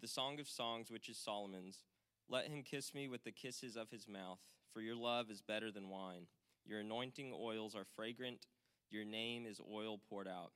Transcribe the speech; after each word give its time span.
the 0.00 0.08
song 0.08 0.40
of 0.40 0.48
songs, 0.48 0.90
which 0.90 1.08
is 1.08 1.18
Solomon's. 1.18 1.84
Let 2.28 2.46
him 2.46 2.62
kiss 2.62 2.94
me 2.94 3.06
with 3.06 3.24
the 3.24 3.32
kisses 3.32 3.76
of 3.76 3.90
his 3.90 4.08
mouth, 4.08 4.38
for 4.72 4.80
your 4.80 4.96
love 4.96 5.30
is 5.30 5.42
better 5.42 5.70
than 5.70 5.90
wine. 5.90 6.26
Your 6.64 6.80
anointing 6.80 7.34
oils 7.38 7.74
are 7.74 7.84
fragrant, 7.96 8.46
your 8.90 9.04
name 9.04 9.44
is 9.46 9.60
oil 9.70 9.98
poured 10.08 10.28
out. 10.28 10.52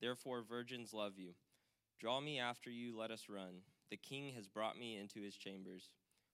Therefore, 0.00 0.42
virgins 0.42 0.92
love 0.92 1.14
you. 1.16 1.30
Draw 1.98 2.20
me 2.20 2.38
after 2.38 2.70
you, 2.70 2.96
let 2.96 3.10
us 3.10 3.26
run. 3.28 3.62
The 3.90 3.96
king 3.96 4.32
has 4.34 4.46
brought 4.46 4.78
me 4.78 4.96
into 4.96 5.20
his 5.20 5.36
chambers. 5.36 5.90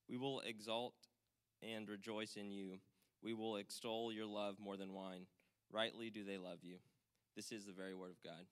We 0.08 0.16
will 0.16 0.40
exalt 0.40 0.94
and 1.62 1.88
rejoice 1.88 2.36
in 2.36 2.50
you. 2.50 2.80
We 3.22 3.32
will 3.32 3.56
extol 3.56 4.12
your 4.12 4.26
love 4.26 4.56
more 4.58 4.76
than 4.76 4.92
wine. 4.92 5.26
Rightly 5.72 6.10
do 6.10 6.24
they 6.24 6.38
love 6.38 6.58
you. 6.62 6.76
This 7.36 7.52
is 7.52 7.64
the 7.64 7.72
very 7.72 7.94
word 7.94 8.10
of 8.10 8.22
God. 8.22 8.44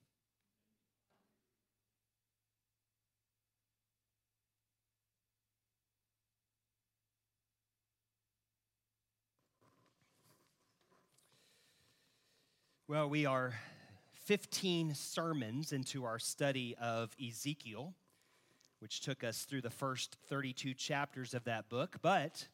Well, 12.90 13.10
we 13.10 13.26
are 13.26 13.52
15 14.24 14.94
sermons 14.94 15.74
into 15.74 16.06
our 16.06 16.18
study 16.18 16.74
of 16.80 17.14
Ezekiel, 17.22 17.92
which 18.78 19.02
took 19.02 19.22
us 19.22 19.42
through 19.42 19.60
the 19.60 19.68
first 19.68 20.16
32 20.30 20.72
chapters 20.72 21.34
of 21.34 21.44
that 21.44 21.68
book. 21.68 21.96
But 22.00 22.48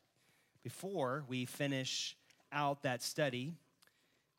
before 0.64 1.22
we 1.28 1.44
finish 1.44 2.16
out 2.50 2.82
that 2.82 3.00
study, 3.00 3.54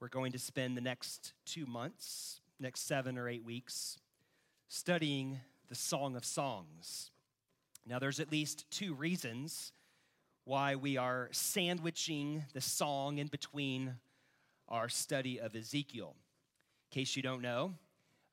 we're 0.02 0.10
going 0.10 0.34
to 0.34 0.38
spend 0.38 0.76
the 0.76 0.82
next 0.82 1.32
two 1.46 1.66
months, 1.66 2.42
next 2.60 2.82
seven 2.82 3.18
or 3.18 3.30
eight 3.30 3.46
weeks, 3.46 3.98
studying 4.68 5.40
the 5.70 5.76
Song 5.76 6.18
of 6.18 6.26
Songs. 6.26 7.12
Now, 7.88 8.00
there's 8.00 8.20
at 8.20 8.34
least 8.34 8.70
two 8.70 8.94
reasons 8.94 9.72
why 10.44 10.76
we 10.76 10.98
are 10.98 11.30
sandwiching 11.32 12.44
the 12.52 12.60
song 12.60 13.18
in 13.18 13.28
between 13.28 13.96
our 14.68 14.90
study 14.90 15.40
of 15.40 15.56
Ezekiel. 15.56 16.16
In 16.92 17.02
case 17.02 17.16
you 17.16 17.22
don't 17.22 17.42
know, 17.42 17.74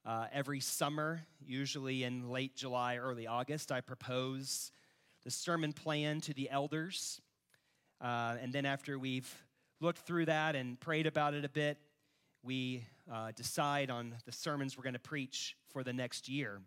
uh, 0.05 0.27
every 0.33 0.61
summer, 0.61 1.23
usually 1.45 2.05
in 2.05 2.31
late 2.31 2.57
July, 2.57 2.97
early 2.97 3.27
August, 3.27 3.71
I 3.71 3.81
propose 3.81 4.73
the 5.25 5.31
sermon 5.31 5.73
plan 5.73 6.21
to 6.23 6.35
the 6.35 6.51
elders. 6.51 7.21
Uh, 8.01 8.37
and 8.43 8.53
then 8.53 8.67
after 8.67 8.99
we've 8.99 9.33
looked 9.81 10.01
through 10.01 10.27
that 10.27 10.57
and 10.57 10.81
prayed 10.81 11.07
about 11.07 11.35
it 11.35 11.45
a 11.45 11.49
bit, 11.49 11.79
we 12.43 12.85
uh, 13.13 13.31
decide 13.37 13.91
on 13.91 14.15
the 14.25 14.33
sermons 14.33 14.77
we're 14.77 14.83
going 14.83 14.95
to 14.95 14.99
preach 14.99 15.57
for 15.69 15.85
the 15.85 15.93
next 15.93 16.29
year. 16.29 16.61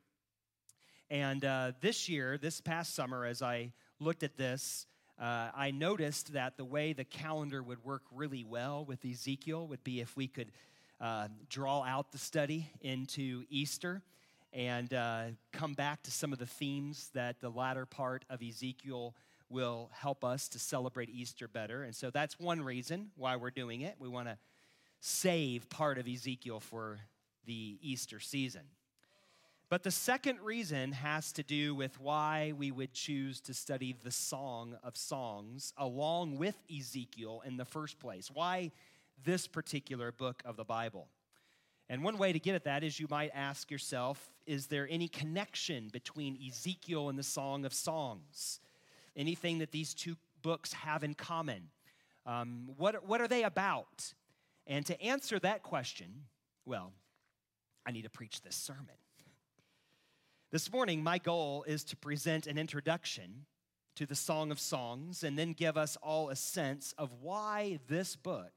And 1.09 1.44
uh, 1.44 1.73
this 1.81 2.07
year, 2.07 2.38
this 2.38 2.61
past 2.61 2.95
summer, 2.95 3.25
as 3.25 3.41
I 3.41 3.73
looked 4.00 4.23
at 4.23 4.38
this, 4.38 4.88
uh, 5.19 5.49
I 5.55 5.71
noticed 5.71 6.33
that 6.33 6.58
the 6.58 6.66
way 6.66 6.94
the 6.94 7.05
calendar 7.05 7.63
would 7.63 7.83
work 7.83 8.03
really 8.11 8.44
well 8.44 8.83
with 8.83 9.05
Ezekiel 9.05 9.67
would 9.67 9.83
be 9.83 10.02
if 10.02 10.16
we 10.17 10.27
could 10.27 10.52
uh, 10.99 11.27
draw 11.49 11.83
out 11.83 12.11
the 12.11 12.17
study 12.17 12.69
into 12.81 13.44
Easter 13.49 14.02
and 14.52 14.94
uh, 14.94 15.23
come 15.52 15.73
back 15.73 16.03
to 16.03 16.11
some 16.11 16.33
of 16.33 16.39
the 16.39 16.45
themes 16.45 17.11
that 17.13 17.39
the 17.41 17.49
latter 17.49 17.85
part 17.85 18.25
of 18.30 18.41
Ezekiel 18.41 19.16
will 19.49 19.89
help 19.94 20.23
us 20.23 20.47
to 20.49 20.59
celebrate 20.59 21.09
Easter 21.09 21.47
better. 21.47 21.83
And 21.83 21.95
so 21.95 22.09
that's 22.09 22.39
one 22.39 22.61
reason 22.61 23.11
why 23.16 23.35
we're 23.35 23.52
doing 23.52 23.81
it. 23.81 23.95
We 24.00 24.07
want 24.07 24.27
to 24.27 24.38
save 25.00 25.69
part 25.69 25.97
of 25.97 26.07
Ezekiel 26.07 26.59
for 26.59 27.00
the 27.45 27.77
Easter 27.81 28.19
season. 28.19 28.63
But 29.67 29.81
the 29.81 29.91
second 29.91 30.39
reason 30.41 30.91
has 30.91 31.31
to 31.33 31.44
do 31.44 31.73
with 31.73 31.99
why 31.99 32.53
we 32.55 32.69
would 32.69 32.94
choose 32.94 33.41
to 33.41 33.53
study 33.53 33.95
the 34.03 34.11
Song 34.11 34.77
of 34.83 34.95
Songs 34.95 35.73
along 35.75 36.38
with 36.38 36.55
Ezekiel 36.72 37.41
in 37.44 37.57
the 37.57 37.66
first 37.66 37.99
place. 37.99 38.30
Why 38.31 38.72
this 39.23 39.47
particular 39.47 40.12
book 40.12 40.44
of 40.45 40.56
the 40.56 40.63
Bible? 40.63 41.07
And 41.89 42.03
one 42.03 42.19
way 42.19 42.31
to 42.31 42.39
get 42.39 42.53
at 42.53 42.63
that 42.66 42.84
is 42.84 43.00
you 43.00 43.07
might 43.09 43.31
ask 43.34 43.72
yourself 43.72 44.29
is 44.45 44.67
there 44.67 44.88
any 44.89 45.07
connection 45.07 45.89
between 45.89 46.38
Ezekiel 46.47 47.09
and 47.09 47.18
the 47.18 47.23
Song 47.23 47.66
of 47.66 47.73
Songs? 47.73 48.59
Anything 49.16 49.57
that 49.59 49.72
these 49.72 49.95
two 49.95 50.16
books 50.44 50.73
have 50.73 51.03
in 51.03 51.16
common? 51.16 51.69
Um, 52.28 52.69
what, 52.78 53.07
what 53.07 53.19
are 53.22 53.28
they 53.28 53.44
about? 53.44 54.13
And 54.68 54.85
to 54.85 55.01
answer 55.01 55.39
that 55.39 55.63
question, 55.63 56.25
well, 56.66 56.91
I 57.85 57.91
need 57.91 58.03
to 58.03 58.09
preach 58.09 58.41
this 58.41 58.56
sermon. 58.56 58.95
This 60.55 60.71
morning, 60.71 61.03
my 61.03 61.17
goal 61.17 61.66
is 61.67 61.83
to 61.83 61.97
present 61.97 62.47
an 62.47 62.57
introduction 62.57 63.45
to 63.97 64.05
the 64.05 64.16
Song 64.16 64.51
of 64.51 64.59
Songs 64.61 65.21
and 65.21 65.38
then 65.38 65.51
give 65.51 65.75
us 65.75 65.97
all 66.01 66.29
a 66.29 66.35
sense 66.38 66.93
of 66.97 67.11
why 67.21 67.79
this 67.89 68.16
book 68.16 68.53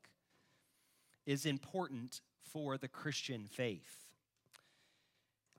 is 1.26 1.44
important 1.44 2.20
for 2.52 2.78
the 2.78 2.86
Christian 2.86 3.48
faith. 3.48 4.06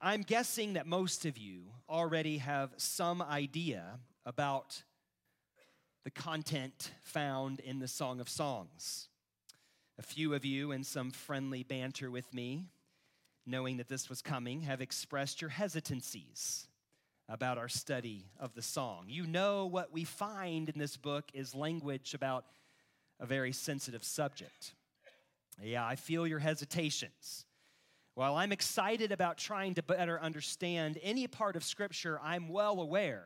I'm 0.00 0.22
guessing 0.22 0.72
that 0.72 0.86
most 0.86 1.26
of 1.26 1.36
you 1.36 1.64
already 1.90 2.38
have 2.38 2.72
some 2.78 3.20
idea 3.20 3.98
about 4.24 4.82
the 6.04 6.10
content 6.10 6.90
found 7.02 7.60
in 7.60 7.80
the 7.80 7.86
Song 7.86 8.18
of 8.18 8.30
Songs. 8.30 9.08
A 9.98 10.02
few 10.02 10.32
of 10.32 10.46
you, 10.46 10.72
in 10.72 10.84
some 10.84 11.10
friendly 11.10 11.64
banter 11.64 12.10
with 12.10 12.32
me, 12.32 12.64
knowing 13.50 13.78
that 13.78 13.88
this 13.88 14.08
was 14.08 14.22
coming, 14.22 14.62
have 14.62 14.80
expressed 14.80 15.40
your 15.40 15.50
hesitancies 15.50 16.68
about 17.28 17.58
our 17.58 17.68
study 17.68 18.26
of 18.38 18.54
the 18.54 18.62
song. 18.62 19.06
You 19.08 19.26
know 19.26 19.66
what 19.66 19.92
we 19.92 20.04
find 20.04 20.68
in 20.68 20.78
this 20.78 20.96
book 20.96 21.30
is 21.34 21.54
language 21.54 22.14
about 22.14 22.44
a 23.18 23.26
very 23.26 23.52
sensitive 23.52 24.04
subject. 24.04 24.74
Yeah, 25.62 25.86
I 25.86 25.96
feel 25.96 26.26
your 26.26 26.38
hesitations. 26.38 27.44
While 28.14 28.36
I'm 28.36 28.52
excited 28.52 29.12
about 29.12 29.38
trying 29.38 29.74
to 29.74 29.82
better 29.82 30.20
understand 30.20 30.98
any 31.02 31.26
part 31.26 31.56
of 31.56 31.64
Scripture, 31.64 32.18
I'm 32.22 32.48
well 32.48 32.80
aware 32.80 33.24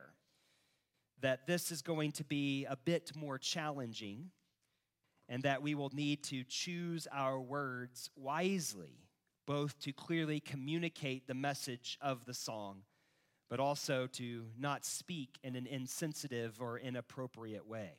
that 1.21 1.47
this 1.47 1.71
is 1.71 1.81
going 1.81 2.11
to 2.13 2.23
be 2.23 2.65
a 2.65 2.75
bit 2.75 3.11
more 3.15 3.37
challenging 3.37 4.31
and 5.27 5.43
that 5.43 5.61
we 5.61 5.73
will 5.73 5.89
need 5.93 6.23
to 6.23 6.43
choose 6.43 7.07
our 7.11 7.39
words 7.39 8.11
wisely 8.15 9.04
both 9.45 9.79
to 9.79 9.91
clearly 9.91 10.39
communicate 10.39 11.27
the 11.27 11.33
message 11.33 11.97
of 12.01 12.25
the 12.25 12.33
song, 12.33 12.81
but 13.49 13.59
also 13.59 14.07
to 14.07 14.45
not 14.57 14.85
speak 14.85 15.37
in 15.43 15.55
an 15.55 15.67
insensitive 15.67 16.61
or 16.61 16.79
inappropriate 16.79 17.67
way. 17.67 17.91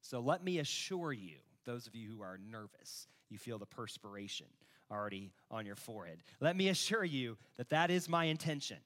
So 0.00 0.20
let 0.20 0.42
me 0.44 0.58
assure 0.58 1.12
you, 1.12 1.36
those 1.64 1.86
of 1.86 1.94
you 1.94 2.08
who 2.10 2.22
are 2.22 2.38
nervous, 2.50 3.06
you 3.28 3.38
feel 3.38 3.58
the 3.58 3.66
perspiration 3.66 4.46
already 4.90 5.32
on 5.50 5.66
your 5.66 5.76
forehead. 5.76 6.22
Let 6.40 6.56
me 6.56 6.68
assure 6.68 7.04
you 7.04 7.36
that 7.56 7.70
that 7.70 7.90
is 7.90 8.08
my 8.08 8.24
intention. 8.24 8.78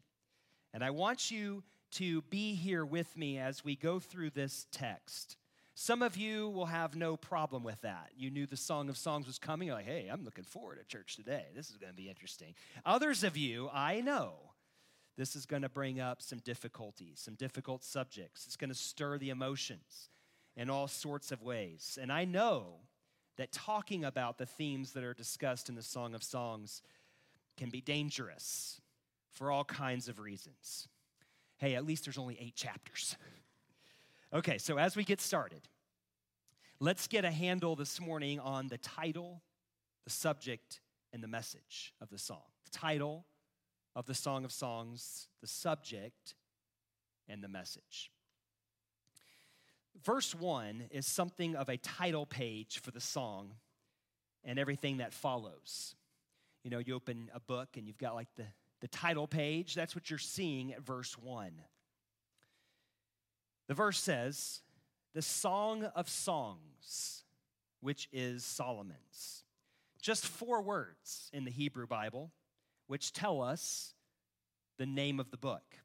And 0.74 0.82
I 0.82 0.90
want 0.90 1.30
you 1.30 1.62
to 1.92 2.22
be 2.22 2.54
here 2.54 2.84
with 2.84 3.16
me 3.16 3.38
as 3.38 3.64
we 3.64 3.76
go 3.76 3.98
through 3.98 4.30
this 4.30 4.66
text. 4.72 5.36
Some 5.74 6.02
of 6.02 6.16
you 6.16 6.48
will 6.50 6.66
have 6.66 6.94
no 6.94 7.16
problem 7.16 7.64
with 7.64 7.80
that. 7.80 8.10
You 8.16 8.30
knew 8.30 8.46
the 8.46 8.56
Song 8.56 8.88
of 8.88 8.96
Songs 8.98 9.26
was 9.26 9.38
coming. 9.38 9.68
You're 9.68 9.76
like, 9.76 9.86
hey, 9.86 10.08
I'm 10.12 10.24
looking 10.24 10.44
forward 10.44 10.78
to 10.78 10.84
church 10.84 11.16
today. 11.16 11.46
This 11.56 11.70
is 11.70 11.78
going 11.78 11.90
to 11.90 11.96
be 11.96 12.10
interesting. 12.10 12.54
Others 12.84 13.24
of 13.24 13.36
you, 13.36 13.70
I 13.72 14.00
know, 14.02 14.34
this 15.16 15.34
is 15.34 15.46
going 15.46 15.62
to 15.62 15.70
bring 15.70 15.98
up 15.98 16.20
some 16.20 16.40
difficulties, 16.40 17.20
some 17.20 17.34
difficult 17.34 17.84
subjects. 17.84 18.44
It's 18.46 18.56
going 18.56 18.70
to 18.70 18.76
stir 18.76 19.16
the 19.16 19.30
emotions 19.30 20.10
in 20.56 20.68
all 20.68 20.88
sorts 20.88 21.32
of 21.32 21.42
ways. 21.42 21.98
And 22.00 22.12
I 22.12 22.26
know 22.26 22.80
that 23.38 23.50
talking 23.50 24.04
about 24.04 24.36
the 24.36 24.46
themes 24.46 24.92
that 24.92 25.04
are 25.04 25.14
discussed 25.14 25.70
in 25.70 25.74
the 25.74 25.82
Song 25.82 26.14
of 26.14 26.22
Songs 26.22 26.82
can 27.56 27.70
be 27.70 27.80
dangerous 27.80 28.80
for 29.30 29.50
all 29.50 29.64
kinds 29.64 30.08
of 30.08 30.18
reasons. 30.18 30.88
Hey, 31.56 31.74
at 31.74 31.86
least 31.86 32.04
there's 32.04 32.18
only 32.18 32.38
eight 32.40 32.56
chapters. 32.56 33.16
Okay, 34.34 34.56
so 34.56 34.78
as 34.78 34.96
we 34.96 35.04
get 35.04 35.20
started, 35.20 35.60
let's 36.80 37.06
get 37.06 37.26
a 37.26 37.30
handle 37.30 37.76
this 37.76 38.00
morning 38.00 38.40
on 38.40 38.68
the 38.68 38.78
title, 38.78 39.42
the 40.04 40.10
subject, 40.10 40.80
and 41.12 41.22
the 41.22 41.28
message 41.28 41.92
of 42.00 42.08
the 42.08 42.16
song. 42.16 42.40
The 42.64 42.78
title 42.78 43.26
of 43.94 44.06
the 44.06 44.14
Song 44.14 44.46
of 44.46 44.52
Songs, 44.52 45.28
the 45.42 45.46
subject, 45.46 46.34
and 47.28 47.44
the 47.44 47.48
message. 47.48 48.10
Verse 50.02 50.34
1 50.34 50.84
is 50.90 51.06
something 51.06 51.54
of 51.54 51.68
a 51.68 51.76
title 51.76 52.24
page 52.24 52.80
for 52.80 52.90
the 52.90 53.00
song 53.00 53.52
and 54.44 54.58
everything 54.58 54.96
that 54.96 55.12
follows. 55.12 55.94
You 56.64 56.70
know, 56.70 56.78
you 56.78 56.94
open 56.94 57.30
a 57.34 57.40
book 57.40 57.76
and 57.76 57.86
you've 57.86 57.98
got 57.98 58.14
like 58.14 58.34
the, 58.36 58.46
the 58.80 58.88
title 58.88 59.26
page. 59.26 59.74
That's 59.74 59.94
what 59.94 60.08
you're 60.08 60.18
seeing 60.18 60.72
at 60.72 60.80
verse 60.80 61.18
1. 61.18 61.52
The 63.68 63.74
verse 63.74 63.98
says, 63.98 64.60
the 65.14 65.22
Song 65.22 65.84
of 65.94 66.08
Songs, 66.08 67.24
which 67.80 68.08
is 68.12 68.44
Solomon's. 68.44 69.44
Just 70.00 70.26
four 70.26 70.62
words 70.62 71.30
in 71.32 71.44
the 71.44 71.50
Hebrew 71.50 71.86
Bible, 71.86 72.32
which 72.86 73.12
tell 73.12 73.40
us 73.40 73.94
the 74.78 74.86
name 74.86 75.20
of 75.20 75.30
the 75.30 75.36
book. 75.36 75.78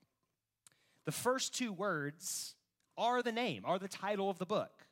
the 1.05 1.11
first 1.11 1.55
two 1.55 1.71
words 1.71 2.55
are 2.97 3.21
the 3.21 3.31
name, 3.31 3.63
are 3.63 3.79
the 3.79 3.87
title 3.87 4.29
of 4.29 4.39
the 4.39 4.45
book. 4.45 4.85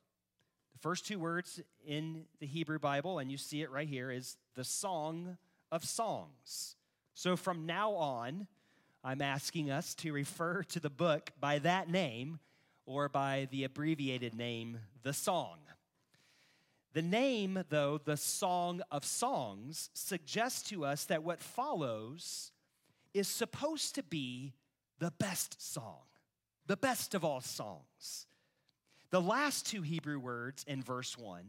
The 0.74 0.80
first 0.80 1.06
two 1.06 1.20
words 1.20 1.60
in 1.86 2.26
the 2.40 2.46
Hebrew 2.46 2.80
Bible, 2.80 3.20
and 3.20 3.32
you 3.32 3.38
see 3.38 3.62
it 3.62 3.72
right 3.72 3.88
here, 3.88 4.12
is 4.12 4.38
the 4.56 4.64
Song 4.64 5.38
of 5.72 5.84
Songs. 5.84 6.76
So 7.16 7.36
from 7.36 7.66
now 7.66 7.92
on, 7.94 8.48
I'm 9.04 9.22
asking 9.22 9.72
us 9.72 9.94
to 9.96 10.14
refer 10.14 10.64
to 10.64 10.80
the 10.80 10.90
book 10.90 11.32
by 11.40 11.60
that 11.60 11.90
name 11.90 12.40
or 12.86 13.10
by 13.10 13.48
the 13.52 13.64
abbreviated 13.64 14.36
name, 14.36 14.80
the 15.04 15.14
Song. 15.14 15.58
The 16.94 17.02
name, 17.02 17.64
though, 17.70 17.98
the 17.98 18.16
Song 18.16 18.82
of 18.90 19.04
Songs, 19.04 19.90
suggests 19.94 20.70
to 20.70 20.86
us 20.86 21.06
that 21.06 21.24
what 21.24 21.42
follows 21.42 22.52
is 23.14 23.28
supposed 23.28 23.96
to 23.96 24.04
be 24.04 24.54
the 25.00 25.12
best 25.12 25.62
song, 25.62 26.04
the 26.68 26.78
best 26.78 27.14
of 27.14 27.26
all 27.26 27.42
songs. 27.42 28.28
The 29.10 29.22
last 29.22 29.66
two 29.66 29.82
Hebrew 29.82 30.20
words 30.20 30.64
in 30.68 30.82
verse 30.82 31.18
1, 31.18 31.44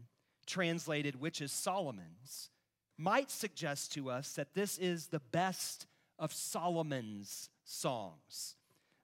translated 0.47 1.21
which 1.21 1.41
is 1.41 1.53
Solomon's, 1.53 2.51
might 2.99 3.31
suggest 3.31 3.93
to 3.93 4.11
us 4.11 4.33
that 4.33 4.55
this 4.55 4.79
is 4.79 5.09
the 5.09 5.21
best 5.21 5.87
of 6.19 6.33
Solomon's 6.33 7.51
songs. 7.65 8.57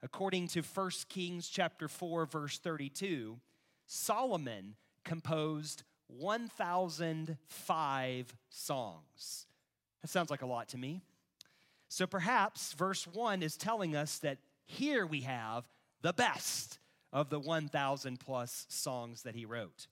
According 0.03 0.49
to 0.49 0.63
1 0.63 0.91
Kings 1.09 1.49
chapter 1.49 1.89
4 1.89 2.27
verse 2.27 2.59
32, 2.59 3.39
Solomon 3.87 4.75
composed 5.05 5.85
1005 6.09 8.37
songs. 8.51 9.47
That 10.03 10.09
sounds 10.09 10.31
like 10.31 10.43
a 10.43 10.47
lot 10.47 10.69
to 10.71 10.79
me. 10.79 11.03
So 11.89 12.07
perhaps 12.07 12.73
verse 12.73 13.07
1 13.07 13.43
is 13.43 13.57
telling 13.57 13.95
us 13.95 14.19
that 14.19 14.39
here 14.65 15.07
we 15.07 15.21
have 15.21 15.69
the 16.01 16.13
best 16.13 16.81
of 17.13 17.31
the 17.31 17.39
1,000 17.39 18.19
plus 18.19 18.67
songs 18.69 19.23
that 19.23 19.35
he 19.35 19.45
wrote. 19.45 19.87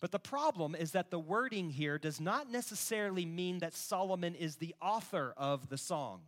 But 0.00 0.10
the 0.10 0.18
problem 0.18 0.74
is 0.74 0.92
that 0.92 1.10
the 1.10 1.18
wording 1.18 1.70
here 1.70 1.98
does 1.98 2.20
not 2.20 2.50
necessarily 2.50 3.24
mean 3.24 3.60
that 3.60 3.74
Solomon 3.74 4.34
is 4.34 4.56
the 4.56 4.74
author 4.82 5.32
of 5.36 5.68
the 5.68 5.78
song. 5.78 6.22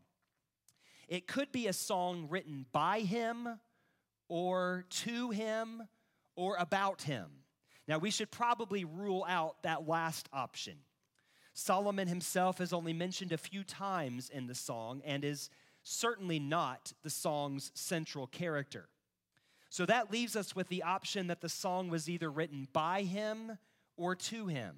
It 1.09 1.27
could 1.27 1.53
be 1.53 1.67
a 1.67 1.73
song 1.73 2.27
written 2.29 2.67
by 2.73 3.01
him 3.01 3.61
or 4.29 4.85
to 4.89 5.31
him 5.31 5.83
or 6.37 6.57
about 6.57 7.03
him. 7.03 7.27
Now, 7.87 7.99
we 7.99 8.11
should 8.11 8.31
probably 8.31 8.85
rule 8.85 9.25
out 9.29 9.63
that 9.63 9.87
last 9.87 10.29
option. 10.33 10.79
Solomon 11.53 12.09
himself 12.09 12.61
is 12.61 12.73
only 12.73 12.93
mentioned 12.93 13.33
a 13.33 13.39
few 13.39 13.63
times 13.63 14.31
in 14.31 14.47
the 14.47 14.55
song 14.55 15.03
and 15.05 15.25
is 15.25 15.51
certainly 15.83 16.39
not 16.39 16.93
the 17.03 17.11
song's 17.11 17.71
central 17.75 18.27
character. 18.27 18.89
So 19.71 19.87
that 19.87 20.11
leaves 20.11 20.35
us 20.35 20.57
with 20.57 20.69
the 20.69 20.83
option 20.83 21.27
that 21.29 21.41
the 21.41 21.49
song 21.49 21.89
was 21.89 22.09
either 22.09 22.31
written 22.31 22.69
by 22.73 23.03
him 23.03 23.59
or 23.97 24.15
to 24.15 24.47
him. 24.47 24.77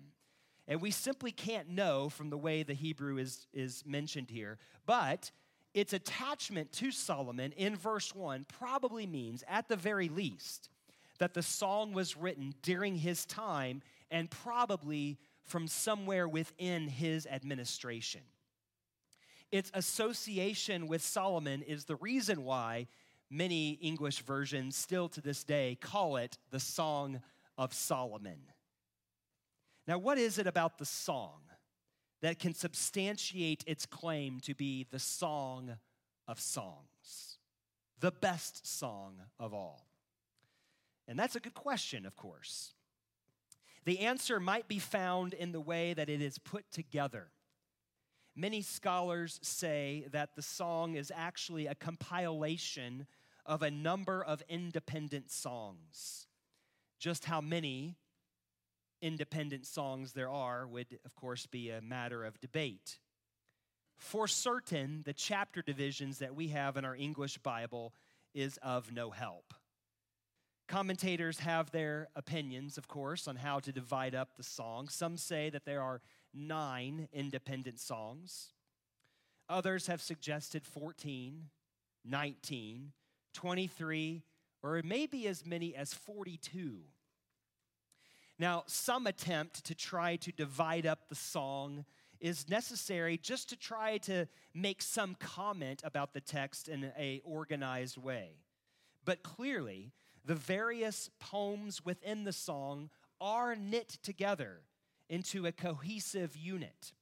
And 0.69 0.81
we 0.81 0.90
simply 0.90 1.32
can't 1.32 1.69
know 1.69 2.08
from 2.08 2.31
the 2.31 2.38
way 2.38 2.62
the 2.62 2.75
Hebrew 2.75 3.19
is, 3.19 3.46
is 3.52 3.84
mentioned 3.87 4.31
here. 4.31 4.58
But 4.84 5.31
its 5.76 5.93
attachment 5.93 6.73
to 6.73 6.90
Solomon 6.90 7.52
in 7.52 7.76
verse 7.76 8.14
1 8.14 8.46
probably 8.58 9.06
means, 9.06 9.44
at 9.46 9.69
the 9.69 9.76
very 9.76 10.08
least, 10.08 10.70
that 11.19 11.34
the 11.34 11.43
song 11.43 11.93
was 11.93 12.17
written 12.17 12.55
during 12.62 12.96
his 12.96 13.26
time 13.26 13.82
and 14.11 14.31
probably 14.31 15.19
from 15.44 15.69
somewhere 15.69 16.26
within 16.26 16.88
his 16.88 17.26
administration. 17.26 18.23
Its 19.52 19.70
association 19.75 20.88
with 20.88 21.02
Solomon 21.02 21.61
is 21.61 21.84
the 21.84 21.96
reason 21.96 22.43
why 22.43 22.88
many 23.28 23.73
English 23.82 24.20
versions 24.23 24.76
still 24.76 25.11
to 25.11 25.20
this 25.20 25.44
day 25.44 25.76
call 25.78 26.17
it 26.17 26.38
the 26.50 26.61
Song 26.61 27.20
of 27.58 27.75
Solomon. 27.75 28.40
Now, 29.87 29.99
what 29.99 30.17
is 30.17 30.38
it 30.38 30.46
about 30.46 30.78
the 30.78 30.87
song 30.87 31.40
that 32.22 32.38
can 32.38 32.54
substantiate 32.54 33.64
its 33.66 33.86
claim 33.86 34.40
to 34.40 34.54
be 34.54 34.86
the 34.90 34.98
song 34.98 35.76
of 36.26 36.40
songs, 36.40 37.38
the 38.00 38.10
best 38.10 38.66
song 38.66 39.16
of 39.38 39.52
all? 39.52 39.86
And 41.08 41.18
that's 41.18 41.36
a 41.36 41.40
good 41.40 41.54
question, 41.54 42.06
of 42.06 42.16
course. 42.16 42.72
The 43.84 44.00
answer 44.00 44.40
might 44.40 44.66
be 44.66 44.80
found 44.80 45.32
in 45.32 45.52
the 45.52 45.60
way 45.60 45.94
that 45.94 46.08
it 46.08 46.20
is 46.20 46.38
put 46.38 46.70
together. 46.72 47.28
Many 48.34 48.60
scholars 48.60 49.38
say 49.42 50.06
that 50.10 50.34
the 50.34 50.42
song 50.42 50.96
is 50.96 51.12
actually 51.14 51.66
a 51.66 51.74
compilation 51.74 53.06
of 53.46 53.62
a 53.62 53.70
number 53.70 54.22
of 54.22 54.42
independent 54.48 55.30
songs. 55.30 56.26
Just 56.98 57.26
how 57.26 57.40
many 57.40 57.96
independent 59.00 59.66
songs 59.66 60.12
there 60.12 60.31
are 60.31 60.66
would, 60.66 60.98
of 61.04 61.14
course, 61.14 61.46
be 61.46 61.70
a 61.70 61.81
matter 61.81 62.25
of 62.25 62.40
debate. 62.40 62.98
For 63.96 64.28
certain, 64.28 65.02
the 65.04 65.12
chapter 65.12 65.62
divisions 65.62 66.19
that 66.19 66.34
we 66.34 66.48
have 66.48 66.76
in 66.76 66.84
our 66.84 66.94
English 66.94 67.38
Bible 67.38 67.94
is 68.34 68.58
of 68.62 68.93
no 68.93 69.10
help. 69.10 69.54
Commentators 70.69 71.38
have 71.40 71.70
their 71.70 72.08
opinions, 72.16 72.76
of 72.76 72.88
course, 72.88 73.28
on 73.28 73.37
how 73.37 73.60
to 73.60 73.72
divide 73.72 74.14
up 74.14 74.37
the 74.37 74.43
song. 74.43 74.88
Some 74.88 75.16
say 75.16 75.49
that 75.50 75.64
there 75.64 75.81
are 75.81 76.00
nine 76.34 77.08
independent 77.12 77.78
songs. 77.78 78.52
Others 79.49 79.87
have 79.87 80.02
suggested 80.02 80.66
14, 80.66 81.44
19, 82.04 82.92
23, 83.32 84.22
or 84.62 84.81
maybe 84.84 85.28
as 85.28 85.46
many 85.46 85.75
as 85.75 85.94
42. 85.94 86.81
Now, 88.38 88.65
some 88.67 89.06
attempt 89.06 89.65
to 89.65 89.75
try 89.75 90.17
to 90.17 90.33
divide 90.33 90.87
up 90.87 91.09
the 91.09 91.15
song 91.15 91.85
is 92.21 92.49
necessary 92.49 93.19
just 93.19 93.49
to 93.50 93.56
try 93.56 93.99
to 93.99 94.27
make 94.55 94.83
some 94.83 95.15
comment 95.15 95.83
about 95.85 96.12
the 96.12 96.21
text 96.21 96.69
in 96.69 96.93
a 96.99 97.21
organized 97.25 97.97
way. 97.97 98.33
But 99.05 99.23
clearly, 99.23 99.93
the 100.25 100.35
various 100.35 101.11
poems 101.19 101.85
within 101.85 102.25
the 102.25 102.33
song 102.33 102.91
are 103.21 103.55
knit 103.56 103.99
together 104.03 104.61
into 105.09 105.47
a 105.47 105.53
cohesive 105.53 106.37
unit. 106.37 106.93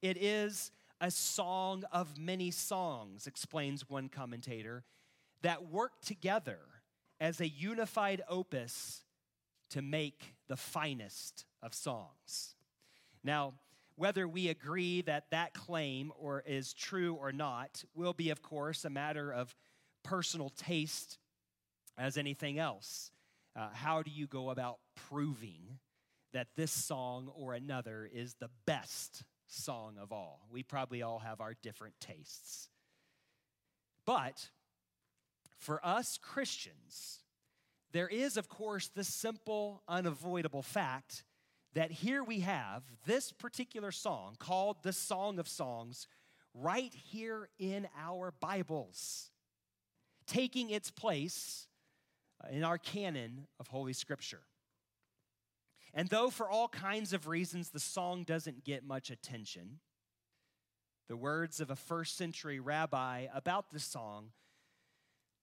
It 0.00 0.16
is 0.16 0.72
a 1.00 1.10
song 1.10 1.84
of 1.92 2.18
many 2.18 2.50
songs, 2.50 3.26
explains 3.26 3.88
one 3.88 4.08
commentator, 4.08 4.84
that 5.42 5.70
work 5.70 6.00
together 6.00 6.58
as 7.20 7.40
a 7.40 7.48
unified 7.48 8.22
opus 8.28 9.04
to 9.72 9.82
make 9.82 10.34
the 10.48 10.56
finest 10.56 11.44
of 11.62 11.74
songs. 11.74 12.54
Now, 13.24 13.54
whether 13.96 14.26
we 14.26 14.48
agree 14.48 15.02
that 15.02 15.30
that 15.30 15.54
claim 15.54 16.12
or 16.18 16.42
is 16.46 16.72
true 16.72 17.14
or 17.14 17.32
not 17.32 17.84
will 17.94 18.12
be 18.12 18.30
of 18.30 18.42
course 18.42 18.84
a 18.84 18.90
matter 18.90 19.32
of 19.32 19.54
personal 20.02 20.50
taste 20.50 21.18
as 21.96 22.16
anything 22.16 22.58
else. 22.58 23.10
Uh, 23.54 23.68
how 23.72 24.02
do 24.02 24.10
you 24.10 24.26
go 24.26 24.50
about 24.50 24.78
proving 25.08 25.78
that 26.32 26.48
this 26.56 26.72
song 26.72 27.30
or 27.36 27.54
another 27.54 28.08
is 28.12 28.34
the 28.34 28.50
best 28.66 29.24
song 29.46 29.96
of 30.00 30.10
all? 30.10 30.40
We 30.50 30.62
probably 30.62 31.02
all 31.02 31.18
have 31.18 31.40
our 31.40 31.54
different 31.62 31.94
tastes. 32.00 32.68
But 34.04 34.48
for 35.58 35.84
us 35.86 36.18
Christians, 36.20 37.21
there 37.92 38.08
is, 38.08 38.36
of 38.36 38.48
course, 38.48 38.88
the 38.88 39.04
simple, 39.04 39.82
unavoidable 39.86 40.62
fact 40.62 41.24
that 41.74 41.90
here 41.90 42.24
we 42.24 42.40
have 42.40 42.82
this 43.06 43.32
particular 43.32 43.92
song 43.92 44.36
called 44.38 44.82
the 44.82 44.92
Song 44.92 45.38
of 45.38 45.48
Songs 45.48 46.06
right 46.54 46.92
here 46.94 47.48
in 47.58 47.88
our 47.98 48.32
Bibles, 48.40 49.30
taking 50.26 50.70
its 50.70 50.90
place 50.90 51.66
uh, 52.42 52.48
in 52.50 52.64
our 52.64 52.78
canon 52.78 53.46
of 53.58 53.68
Holy 53.68 53.92
Scripture. 53.92 54.42
And 55.94 56.08
though 56.08 56.30
for 56.30 56.48
all 56.48 56.68
kinds 56.68 57.12
of 57.12 57.26
reasons 57.26 57.70
the 57.70 57.80
song 57.80 58.24
doesn't 58.24 58.64
get 58.64 58.84
much 58.84 59.10
attention, 59.10 59.80
the 61.08 61.16
words 61.16 61.60
of 61.60 61.70
a 61.70 61.76
first 61.76 62.16
century 62.16 62.58
rabbi 62.60 63.26
about 63.34 63.70
the 63.70 63.80
song 63.80 64.30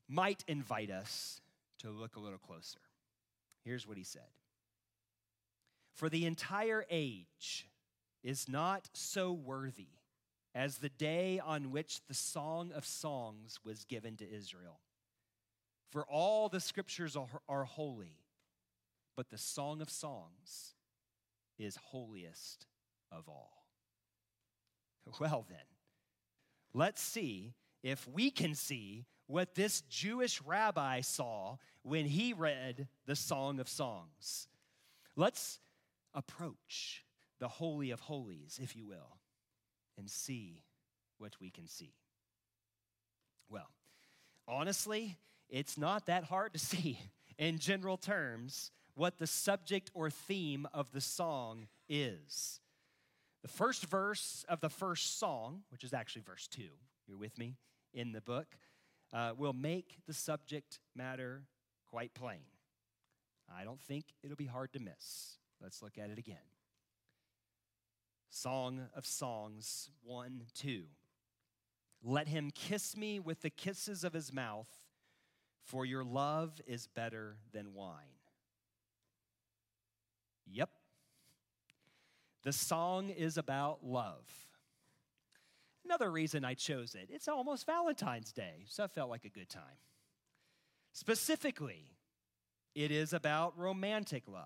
might 0.07 0.43
invite 0.47 0.89
us 0.89 1.41
to 1.79 1.89
look 1.89 2.15
a 2.15 2.19
little 2.19 2.39
closer. 2.39 2.79
Here's 3.63 3.87
what 3.87 3.97
he 3.97 4.03
said 4.03 4.29
For 5.93 6.09
the 6.09 6.25
entire 6.25 6.85
age 6.89 7.67
is 8.23 8.47
not 8.49 8.89
so 8.93 9.31
worthy 9.31 9.87
as 10.55 10.77
the 10.77 10.89
day 10.89 11.39
on 11.39 11.71
which 11.71 12.01
the 12.07 12.13
Song 12.13 12.71
of 12.73 12.85
Songs 12.85 13.59
was 13.63 13.85
given 13.85 14.17
to 14.17 14.29
Israel. 14.29 14.79
For 15.91 16.03
all 16.05 16.49
the 16.49 16.59
scriptures 16.59 17.15
are, 17.15 17.27
are 17.47 17.63
holy, 17.63 18.17
but 19.15 19.29
the 19.29 19.37
Song 19.37 19.81
of 19.81 19.89
Songs 19.89 20.75
is 21.57 21.75
holiest 21.75 22.65
of 23.11 23.27
all. 23.27 23.55
Well, 25.19 25.43
then, 25.49 25.57
let's 26.71 27.01
see 27.01 27.55
if 27.81 28.07
we 28.07 28.29
can 28.29 28.53
see 28.53 29.05
what 29.29 29.53
this 29.53 29.81
Jewish 29.81 30.41
rabbi 30.41 31.01
saw 31.01 31.57
when 31.83 32.05
he 32.05 32.33
read 32.33 32.87
the 33.05 33.15
Song 33.15 33.59
of 33.59 33.69
Songs. 33.69 34.47
Let's 35.15 35.59
approach 36.15 37.05
the 37.39 37.47
Holy 37.47 37.91
of 37.91 37.99
Holies, 37.99 38.59
if 38.61 38.75
you 38.75 38.87
will, 38.87 39.19
and 39.99 40.09
see 40.09 40.63
what 41.19 41.35
we 41.39 41.51
can 41.51 41.67
see. 41.67 41.93
Well, 43.49 43.69
honestly, 44.47 45.19
it's 45.47 45.77
not 45.77 46.07
that 46.07 46.23
hard 46.23 46.53
to 46.53 46.59
see 46.59 46.99
in 47.37 47.59
general 47.59 47.97
terms 47.97 48.71
what 48.95 49.19
the 49.19 49.27
subject 49.27 49.91
or 49.93 50.09
theme 50.09 50.67
of 50.73 50.91
the 50.91 51.01
song 51.01 51.67
is. 51.87 52.59
The 53.43 53.47
first 53.47 53.85
verse 53.85 54.43
of 54.49 54.59
the 54.59 54.69
first 54.69 55.19
song, 55.19 55.61
which 55.69 55.83
is 55.83 55.93
actually 55.93 56.23
verse 56.23 56.47
2, 56.47 56.63
you're 57.07 57.15
with 57.15 57.37
me 57.37 57.57
in 57.93 58.11
the 58.11 58.21
book, 58.21 58.47
uh, 59.13 59.31
will 59.37 59.53
make 59.53 59.97
the 60.07 60.13
subject 60.13 60.79
matter 60.95 61.43
quite 61.89 62.13
plain. 62.13 62.41
I 63.53 63.63
don't 63.63 63.81
think 63.81 64.05
it'll 64.23 64.35
be 64.35 64.45
hard 64.45 64.73
to 64.73 64.79
miss. 64.79 65.37
Let's 65.61 65.81
look 65.81 65.97
at 65.97 66.09
it 66.09 66.17
again. 66.17 66.37
Song 68.29 68.87
of 68.95 69.05
Songs 69.05 69.89
1 70.03 70.43
2. 70.53 70.83
Let 72.03 72.27
him 72.27 72.51
kiss 72.53 72.95
me 72.95 73.19
with 73.19 73.41
the 73.41 73.49
kisses 73.49 74.03
of 74.03 74.13
his 74.13 74.31
mouth, 74.31 74.69
for 75.63 75.85
your 75.85 76.03
love 76.03 76.61
is 76.65 76.87
better 76.87 77.37
than 77.51 77.73
wine. 77.73 78.19
Yep. 80.51 80.69
The 82.43 82.53
song 82.53 83.09
is 83.09 83.37
about 83.37 83.79
love. 83.83 84.48
Another 85.89 86.11
reason 86.11 86.45
I 86.45 86.53
chose 86.53 86.93
it, 86.93 87.09
it's 87.11 87.27
almost 87.27 87.65
Valentine's 87.65 88.31
Day, 88.31 88.65
so 88.67 88.83
it 88.83 88.91
felt 88.91 89.09
like 89.09 89.25
a 89.25 89.29
good 89.29 89.49
time. 89.49 89.79
Specifically, 90.93 91.95
it 92.75 92.91
is 92.91 93.11
about 93.11 93.57
romantic 93.57 94.27
love. 94.27 94.43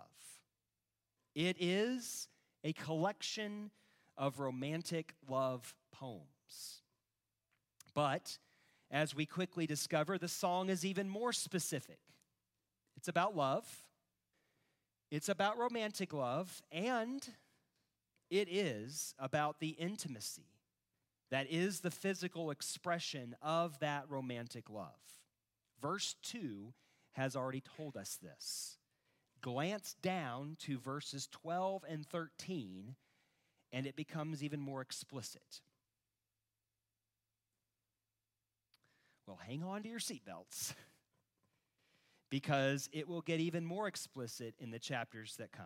It 1.35 1.57
is 1.59 2.29
a 2.63 2.71
collection 2.71 3.71
of 4.17 4.39
romantic 4.39 5.15
love 5.27 5.75
poems. 5.91 6.81
But 7.93 8.38
as 8.89 9.13
we 9.13 9.25
quickly 9.25 9.67
discover, 9.67 10.17
the 10.17 10.29
song 10.29 10.69
is 10.69 10.85
even 10.85 11.09
more 11.09 11.33
specific. 11.33 12.00
It's 12.95 13.09
about 13.09 13.35
love, 13.35 13.67
it's 15.12 15.27
about 15.27 15.57
romantic 15.57 16.13
love, 16.13 16.62
and 16.71 17.27
it 18.29 18.47
is 18.50 19.13
about 19.19 19.59
the 19.59 19.71
intimacy 19.71 20.52
that 21.33 21.47
is 21.49 21.79
the 21.79 21.89
physical 21.89 22.51
expression 22.51 23.35
of 23.41 23.79
that 23.79 24.03
romantic 24.07 24.69
love. 24.69 24.99
Verse 25.81 26.15
2 26.21 26.75
has 27.13 27.35
already 27.35 27.63
told 27.75 27.97
us 27.97 28.19
this. 28.21 28.77
Glance 29.41 29.95
down 30.03 30.57
to 30.59 30.77
verses 30.77 31.27
12 31.31 31.85
and 31.89 32.05
13, 32.05 32.93
and 33.71 33.87
it 33.87 33.95
becomes 33.95 34.43
even 34.43 34.59
more 34.59 34.79
explicit. 34.81 35.61
Well, 39.25 39.39
hang 39.43 39.63
on 39.63 39.81
to 39.81 39.89
your 39.89 39.97
seatbelts 39.97 40.75
because 42.29 42.87
it 42.93 43.07
will 43.07 43.21
get 43.21 43.39
even 43.39 43.65
more 43.65 43.87
explicit 43.87 44.53
in 44.59 44.69
the 44.69 44.77
chapters 44.77 45.35
that 45.37 45.51
come. 45.51 45.65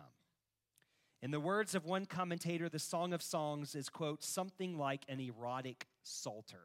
In 1.20 1.30
the 1.32 1.40
words 1.40 1.74
of 1.74 1.84
one 1.84 2.06
commentator, 2.06 2.68
the 2.68 2.78
Song 2.78 3.12
of 3.12 3.22
Songs 3.22 3.74
is, 3.74 3.88
quote, 3.88 4.22
something 4.22 4.78
like 4.78 5.02
an 5.08 5.18
erotic 5.20 5.88
psalter. 6.02 6.62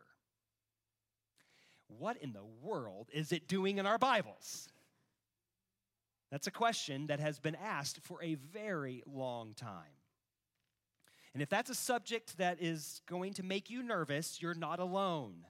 What 1.88 2.18
in 2.18 2.34
the 2.34 2.46
world 2.62 3.10
is 3.14 3.32
it 3.32 3.48
doing 3.48 3.78
in 3.78 3.86
our 3.86 3.98
Bibles? 3.98 4.68
That's 6.32 6.48
a 6.48 6.52
question 6.52 7.08
that 7.08 7.20
has 7.20 7.40
been 7.40 7.56
asked 7.56 8.00
for 8.02 8.22
a 8.22 8.36
very 8.36 9.04
long 9.06 9.54
time. 9.54 9.98
And 11.34 11.42
if 11.42 11.50
that's 11.50 11.70
a 11.70 11.76
subject 11.76 12.38
that 12.38 12.62
is 12.62 13.02
going 13.08 13.34
to 13.34 13.44
make 13.44 13.70
you 13.70 13.82
nervous, 13.82 14.42
you're 14.42 14.54
not 14.54 14.80
alone. 14.80 15.46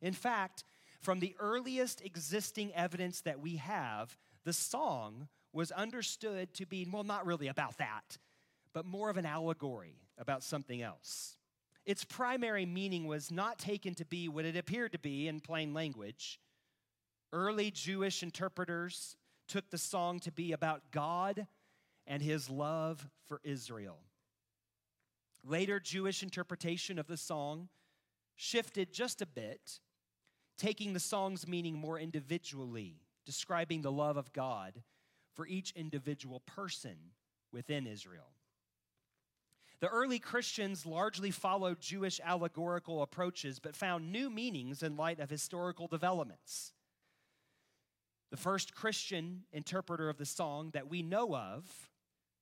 In 0.00 0.14
fact, 0.14 0.64
from 1.00 1.20
the 1.20 1.34
earliest 1.38 2.00
existing 2.02 2.72
evidence 2.74 3.20
that 3.22 3.40
we 3.40 3.56
have, 3.56 4.16
the 4.44 4.52
song 4.52 5.28
was 5.52 5.70
understood 5.72 6.54
to 6.54 6.66
be, 6.66 6.86
well, 6.90 7.04
not 7.04 7.26
really 7.26 7.48
about 7.48 7.78
that, 7.78 8.18
but 8.76 8.84
more 8.84 9.08
of 9.08 9.16
an 9.16 9.24
allegory 9.24 9.96
about 10.18 10.42
something 10.42 10.82
else. 10.82 11.38
Its 11.86 12.04
primary 12.04 12.66
meaning 12.66 13.06
was 13.06 13.30
not 13.30 13.58
taken 13.58 13.94
to 13.94 14.04
be 14.04 14.28
what 14.28 14.44
it 14.44 14.54
appeared 14.54 14.92
to 14.92 14.98
be 14.98 15.28
in 15.28 15.40
plain 15.40 15.72
language. 15.72 16.38
Early 17.32 17.70
Jewish 17.70 18.22
interpreters 18.22 19.16
took 19.48 19.70
the 19.70 19.78
song 19.78 20.20
to 20.20 20.30
be 20.30 20.52
about 20.52 20.90
God 20.90 21.46
and 22.06 22.20
his 22.20 22.50
love 22.50 23.08
for 23.26 23.40
Israel. 23.44 23.96
Later 25.42 25.80
Jewish 25.80 26.22
interpretation 26.22 26.98
of 26.98 27.06
the 27.06 27.16
song 27.16 27.70
shifted 28.34 28.92
just 28.92 29.22
a 29.22 29.26
bit, 29.26 29.80
taking 30.58 30.92
the 30.92 31.00
song's 31.00 31.48
meaning 31.48 31.78
more 31.78 31.98
individually, 31.98 33.00
describing 33.24 33.80
the 33.80 33.90
love 33.90 34.18
of 34.18 34.34
God 34.34 34.82
for 35.32 35.46
each 35.46 35.72
individual 35.74 36.40
person 36.40 36.96
within 37.50 37.86
Israel. 37.86 38.35
The 39.80 39.88
early 39.88 40.18
Christians 40.18 40.86
largely 40.86 41.30
followed 41.30 41.80
Jewish 41.80 42.20
allegorical 42.24 43.02
approaches, 43.02 43.58
but 43.58 43.76
found 43.76 44.10
new 44.10 44.30
meanings 44.30 44.82
in 44.82 44.96
light 44.96 45.20
of 45.20 45.28
historical 45.28 45.86
developments. 45.86 46.72
The 48.30 48.38
first 48.38 48.74
Christian 48.74 49.44
interpreter 49.52 50.08
of 50.08 50.16
the 50.16 50.24
song 50.24 50.70
that 50.72 50.88
we 50.88 51.02
know 51.02 51.36
of 51.36 51.90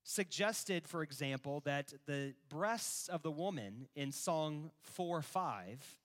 suggested, 0.04 0.86
for 0.86 1.02
example, 1.02 1.60
that 1.64 1.92
the 2.06 2.34
breasts 2.48 3.08
of 3.08 3.22
the 3.22 3.30
woman 3.30 3.88
in 3.96 4.12
Song 4.12 4.70
4 4.82 5.20
5 5.20 5.98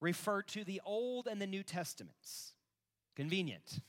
refer 0.00 0.42
to 0.42 0.64
the 0.64 0.80
Old 0.84 1.28
and 1.28 1.40
the 1.40 1.46
New 1.46 1.62
Testaments. 1.62 2.54
Convenient. 3.14 3.80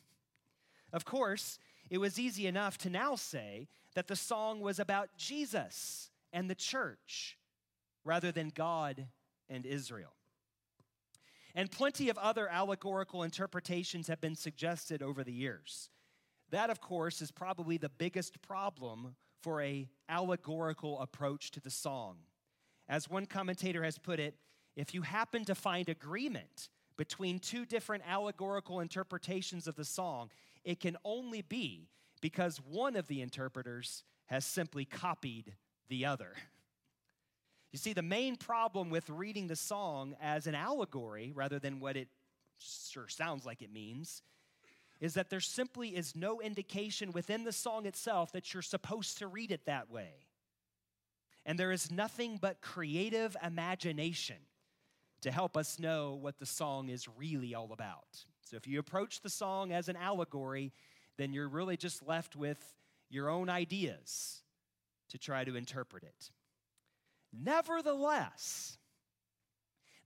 Of 0.91 1.05
course, 1.05 1.57
it 1.89 1.97
was 1.97 2.19
easy 2.19 2.45
enough 2.45 2.77
to 2.79 2.89
now 2.89 3.15
say 3.15 3.67
that 3.95 4.07
the 4.07 4.15
song 4.15 4.59
was 4.59 4.79
about 4.79 5.17
Jesus 5.17 6.11
and 6.33 6.49
the 6.49 6.55
church 6.55 7.37
rather 8.03 8.31
than 8.31 8.51
God 8.53 9.07
and 9.49 9.65
Israel. 9.65 10.13
And 11.55 11.71
plenty 11.71 12.09
of 12.09 12.17
other 12.17 12.49
allegorical 12.49 13.23
interpretations 13.23 14.07
have 14.07 14.19
been 14.19 14.35
suggested 14.35 15.01
over 15.01 15.23
the 15.23 15.31
years. 15.31 15.89
That, 16.49 16.69
of 16.69 16.81
course, 16.81 17.21
is 17.21 17.31
probably 17.31 17.77
the 17.77 17.89
biggest 17.89 18.41
problem 18.41 19.15
for 19.41 19.61
a 19.61 19.87
allegorical 20.09 20.99
approach 20.99 21.51
to 21.51 21.59
the 21.59 21.69
song. 21.69 22.17
As 22.89 23.09
one 23.09 23.25
commentator 23.25 23.83
has 23.83 23.97
put 23.97 24.19
it, 24.19 24.35
if 24.75 24.93
you 24.93 25.03
happen 25.03 25.45
to 25.45 25.55
find 25.55 25.89
agreement 25.89 26.69
between 26.97 27.39
two 27.39 27.65
different 27.65 28.03
allegorical 28.07 28.79
interpretations 28.79 29.67
of 29.67 29.75
the 29.75 29.85
song, 29.85 30.29
it 30.63 30.79
can 30.79 30.97
only 31.03 31.41
be 31.41 31.89
because 32.21 32.57
one 32.57 32.95
of 32.95 33.07
the 33.07 33.21
interpreters 33.21 34.03
has 34.27 34.45
simply 34.45 34.85
copied 34.85 35.53
the 35.89 36.05
other. 36.05 36.33
You 37.71 37.79
see, 37.79 37.93
the 37.93 38.03
main 38.03 38.35
problem 38.35 38.91
with 38.91 39.09
reading 39.09 39.47
the 39.47 39.55
song 39.55 40.15
as 40.21 40.45
an 40.45 40.53
allegory 40.53 41.31
rather 41.33 41.57
than 41.57 41.79
what 41.79 41.97
it 41.97 42.07
sure 42.59 43.07
sounds 43.07 43.45
like 43.45 43.63
it 43.63 43.73
means 43.73 44.21
is 45.01 45.15
that 45.15 45.31
there 45.31 45.39
simply 45.39 45.89
is 45.89 46.15
no 46.15 46.39
indication 46.39 47.11
within 47.11 47.43
the 47.43 47.51
song 47.51 47.87
itself 47.87 48.31
that 48.31 48.53
you're 48.53 48.61
supposed 48.61 49.17
to 49.17 49.27
read 49.27 49.51
it 49.51 49.65
that 49.65 49.89
way. 49.89 50.13
And 51.45 51.57
there 51.59 51.71
is 51.71 51.91
nothing 51.91 52.37
but 52.39 52.61
creative 52.61 53.35
imagination 53.43 54.37
to 55.21 55.31
help 55.31 55.57
us 55.57 55.79
know 55.79 56.13
what 56.13 56.37
the 56.37 56.45
song 56.45 56.89
is 56.89 57.07
really 57.17 57.55
all 57.55 57.71
about. 57.73 58.23
So 58.45 58.55
if 58.55 58.67
you 58.67 58.79
approach 58.79 59.21
the 59.21 59.29
song 59.29 59.71
as 59.71 59.89
an 59.89 59.95
allegory, 59.95 60.71
then 61.17 61.33
you're 61.33 61.49
really 61.49 61.75
just 61.75 62.07
left 62.07 62.35
with 62.35 62.75
your 63.09 63.29
own 63.29 63.49
ideas 63.49 64.42
to 65.13 65.19
try 65.19 65.43
to 65.43 65.55
interpret 65.55 66.03
it. 66.03 66.31
Nevertheless, 67.31 68.79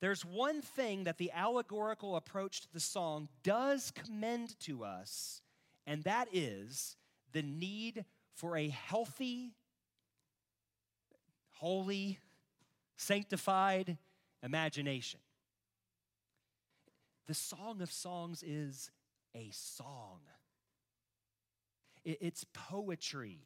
there's 0.01 0.25
one 0.25 0.61
thing 0.61 1.05
that 1.05 1.17
the 1.17 1.31
allegorical 1.31 2.17
approach 2.17 2.61
to 2.61 2.67
the 2.73 2.81
song 2.81 3.29
does 3.41 3.91
commend 3.91 4.59
to 4.59 4.83
us, 4.83 5.41
and 5.85 6.03
that 6.03 6.27
is 6.33 6.97
the 7.31 7.41
need 7.41 8.03
for 8.35 8.57
a 8.57 8.67
healthy, 8.67 9.53
holy, 11.51 12.19
sanctified 12.97 13.97
imagination. 14.43 15.21
The 17.27 17.33
Song 17.33 17.81
of 17.81 17.91
Songs 17.91 18.43
is 18.45 18.91
a 19.33 19.49
song, 19.51 20.19
it's 22.03 22.45
poetry. 22.53 23.39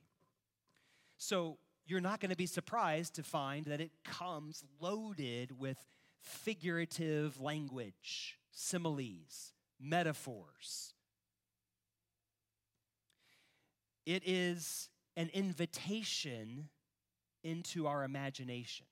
So 1.21 1.59
you're 1.85 2.01
not 2.01 2.19
going 2.19 2.31
to 2.31 2.35
be 2.35 2.47
surprised 2.47 3.13
to 3.13 3.23
find 3.23 3.65
that 3.65 3.79
it 3.79 3.91
comes 4.03 4.63
loaded 4.79 5.59
with 5.59 5.77
figurative 6.19 7.39
language, 7.39 8.39
similes, 8.51 9.53
metaphors. 9.79 10.95
It 14.03 14.23
is 14.25 14.89
an 15.15 15.29
invitation 15.31 16.69
into 17.43 17.85
our 17.85 18.03
imagination. 18.03 18.87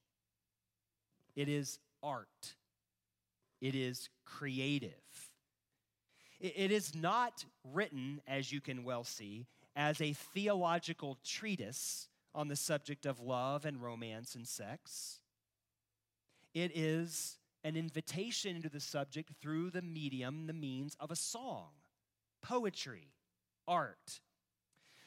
It 1.35 1.49
is 1.49 1.79
art. 2.03 2.53
It 3.59 3.73
is 3.73 4.07
creative. 4.23 4.91
It 6.39 6.69
is 6.69 6.93
not 6.93 7.43
written, 7.73 8.21
as 8.27 8.51
you 8.51 8.61
can 8.61 8.83
well 8.83 9.03
see, 9.03 9.47
as 9.75 9.99
a 9.99 10.13
theological 10.13 11.17
treatise 11.25 12.07
on 12.33 12.47
the 12.47 12.55
subject 12.55 13.05
of 13.05 13.19
love 13.19 13.65
and 13.65 13.81
romance 13.81 14.35
and 14.35 14.47
sex. 14.47 15.19
It 16.53 16.71
is 16.75 17.37
an 17.63 17.75
invitation 17.75 18.55
into 18.55 18.69
the 18.69 18.79
subject 18.79 19.31
through 19.41 19.71
the 19.71 19.81
medium, 19.81 20.47
the 20.47 20.53
means 20.53 20.95
of 20.99 21.11
a 21.11 21.15
song, 21.15 21.69
poetry, 22.41 23.13
art. 23.67 24.21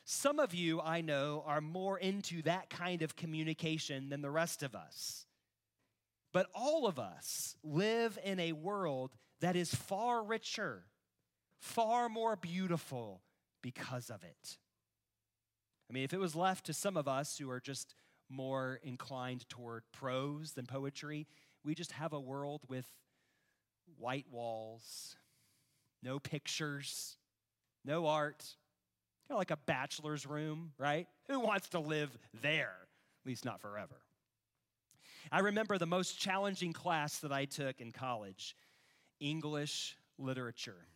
Some 0.05 0.39
of 0.39 0.55
you, 0.55 0.81
I 0.81 1.01
know, 1.01 1.43
are 1.47 1.61
more 1.61 1.99
into 1.99 2.43
that 2.43 2.69
kind 2.69 3.03
of 3.03 3.17
communication 3.17 4.09
than 4.09 4.21
the 4.21 4.31
rest 4.31 4.63
of 4.63 4.75
us. 4.75 5.27
But 6.33 6.49
all 6.55 6.87
of 6.87 6.99
us 6.99 7.57
live 7.63 8.19
in 8.25 8.41
a 8.41 8.53
world 8.53 9.13
that 9.41 9.57
is 9.57 9.75
far 9.75 10.23
richer, 10.23 10.85
far 11.59 12.09
more 12.09 12.37
beautiful 12.37 13.23
because 13.61 14.11
of 14.11 14.25
it. 14.25 14.59
I 15.89 15.93
mean, 15.93 16.05
if 16.05 16.13
it 16.13 16.21
was 16.21 16.35
left 16.35 16.67
to 16.67 16.73
some 16.73 16.97
of 16.97 17.07
us 17.07 17.39
who 17.39 17.51
are 17.51 17.61
just 17.61 17.95
more 18.29 18.81
inclined 18.83 19.49
toward 19.49 19.83
prose 19.93 20.53
than 20.53 20.67
poetry, 20.67 21.27
we 21.65 21.75
just 21.75 21.93
have 21.93 22.13
a 22.13 22.21
world 22.21 22.63
with 22.69 22.87
white 23.99 24.27
walls, 24.31 25.17
no 26.03 26.19
pictures, 26.19 27.17
no 27.85 28.07
art, 28.07 28.39
kind 29.29 29.37
of 29.37 29.39
like 29.39 29.51
a 29.51 29.57
bachelor's 29.57 30.27
room, 30.27 30.73
right? 30.79 31.07
Who 31.29 31.41
wants 31.41 31.69
to 31.71 31.81
live 31.81 32.17
there? 32.41 32.77
At 33.23 33.27
least 33.27 33.45
not 33.45 33.61
forever. 33.61 34.01
I 35.31 35.41
remember 35.41 35.79
the 35.79 35.87
most 35.87 36.19
challenging 36.19 36.73
class 36.73 37.19
that 37.19 37.33
I 37.33 37.45
took 37.45 37.81
in 37.81 37.93
college 37.93 38.57
English 39.21 39.97
literature. 40.19 40.87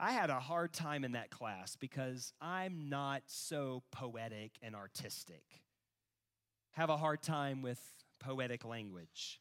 I 0.00 0.12
had 0.12 0.30
a 0.30 0.38
hard 0.38 0.72
time 0.72 1.04
in 1.04 1.12
that 1.12 1.30
class 1.30 1.74
because 1.74 2.32
I'm 2.40 2.88
not 2.88 3.22
so 3.26 3.82
poetic 3.90 4.52
and 4.62 4.76
artistic. 4.76 5.42
Have 6.72 6.88
a 6.88 6.96
hard 6.96 7.20
time 7.20 7.62
with 7.62 7.80
poetic 8.20 8.64
language. 8.64 9.40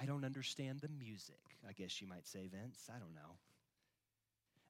I 0.00 0.06
don't 0.06 0.24
understand 0.24 0.80
the 0.80 0.88
music, 0.88 1.40
I 1.68 1.72
guess 1.72 2.00
you 2.00 2.06
might 2.06 2.26
say, 2.26 2.48
Vince. 2.48 2.88
I 2.88 2.98
don't 2.98 3.14
know. 3.14 3.36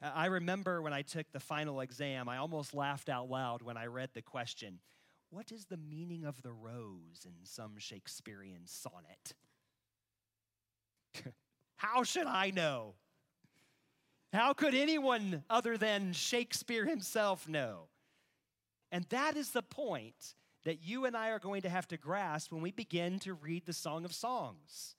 I 0.02 0.26
remember 0.26 0.82
when 0.82 0.92
I 0.92 1.02
took 1.02 1.30
the 1.30 1.38
final 1.38 1.80
exam, 1.80 2.28
I 2.28 2.38
almost 2.38 2.74
laughed 2.74 3.08
out 3.08 3.30
loud 3.30 3.62
when 3.62 3.76
I 3.76 3.86
read 3.86 4.10
the 4.14 4.22
question 4.22 4.80
What 5.30 5.52
is 5.52 5.66
the 5.66 5.76
meaning 5.76 6.24
of 6.24 6.42
the 6.42 6.50
rose 6.50 7.24
in 7.24 7.44
some 7.44 7.78
Shakespearean 7.78 8.66
sonnet? 8.66 9.34
How 11.76 12.02
should 12.02 12.26
I 12.26 12.50
know? 12.50 12.94
How 14.32 14.54
could 14.54 14.74
anyone 14.74 15.44
other 15.50 15.76
than 15.76 16.14
Shakespeare 16.14 16.86
himself 16.86 17.46
know? 17.46 17.88
And 18.90 19.04
that 19.10 19.36
is 19.36 19.50
the 19.50 19.62
point 19.62 20.34
that 20.64 20.82
you 20.82 21.04
and 21.04 21.16
I 21.16 21.30
are 21.30 21.38
going 21.38 21.62
to 21.62 21.68
have 21.68 21.88
to 21.88 21.96
grasp 21.96 22.50
when 22.50 22.62
we 22.62 22.70
begin 22.70 23.18
to 23.20 23.34
read 23.34 23.66
the 23.66 23.72
Song 23.72 24.04
of 24.04 24.14
Songs. 24.14 24.94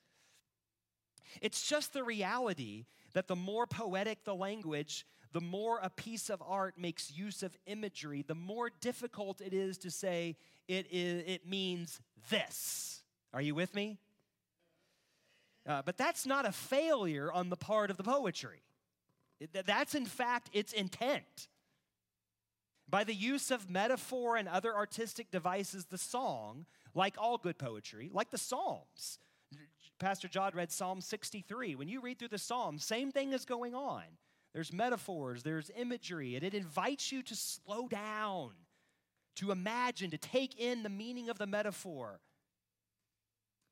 It's 1.41 1.67
just 1.67 1.93
the 1.93 2.03
reality 2.03 2.85
that 3.13 3.27
the 3.27 3.35
more 3.35 3.65
poetic 3.65 4.23
the 4.23 4.35
language, 4.35 5.05
the 5.31 5.41
more 5.41 5.79
a 5.81 5.89
piece 5.89 6.29
of 6.29 6.43
art 6.45 6.75
makes 6.77 7.11
use 7.11 7.41
of 7.41 7.57
imagery, 7.65 8.23
the 8.27 8.35
more 8.35 8.69
difficult 8.81 9.41
it 9.41 9.53
is 9.53 9.79
to 9.79 9.89
say 9.89 10.35
it, 10.67 10.85
is, 10.91 11.23
it 11.25 11.47
means 11.47 12.01
this. 12.29 13.01
Are 13.33 13.41
you 13.41 13.55
with 13.55 13.73
me? 13.73 13.97
Uh, 15.65 15.81
but 15.83 15.97
that's 15.97 16.27
not 16.27 16.45
a 16.45 16.51
failure 16.51 17.31
on 17.31 17.49
the 17.49 17.55
part 17.55 17.89
of 17.89 17.97
the 17.97 18.03
poetry. 18.03 18.61
That's, 19.51 19.95
in 19.95 20.05
fact, 20.05 20.49
its 20.53 20.73
intent. 20.73 21.49
By 22.89 23.03
the 23.03 23.13
use 23.15 23.49
of 23.49 23.69
metaphor 23.69 24.35
and 24.35 24.47
other 24.47 24.75
artistic 24.75 25.31
devices, 25.31 25.85
the 25.85 25.97
song, 25.97 26.65
like 26.93 27.15
all 27.17 27.37
good 27.37 27.57
poetry, 27.57 28.09
like 28.13 28.29
the 28.29 28.37
Psalms, 28.37 29.17
Pastor 29.99 30.27
John 30.27 30.51
read 30.53 30.71
Psalm 30.71 31.01
63. 31.01 31.75
When 31.75 31.87
you 31.87 32.01
read 32.01 32.19
through 32.19 32.27
the 32.29 32.37
Psalms, 32.37 32.83
same 32.83 33.11
thing 33.11 33.33
is 33.33 33.45
going 33.45 33.73
on. 33.73 34.03
There's 34.53 34.73
metaphors, 34.73 35.43
there's 35.43 35.71
imagery, 35.75 36.35
and 36.35 36.43
it 36.43 36.53
invites 36.53 37.11
you 37.11 37.23
to 37.23 37.35
slow 37.35 37.87
down, 37.87 38.51
to 39.37 39.51
imagine, 39.51 40.11
to 40.11 40.17
take 40.17 40.59
in 40.59 40.83
the 40.83 40.89
meaning 40.89 41.29
of 41.29 41.37
the 41.37 41.47
metaphor. 41.47 42.19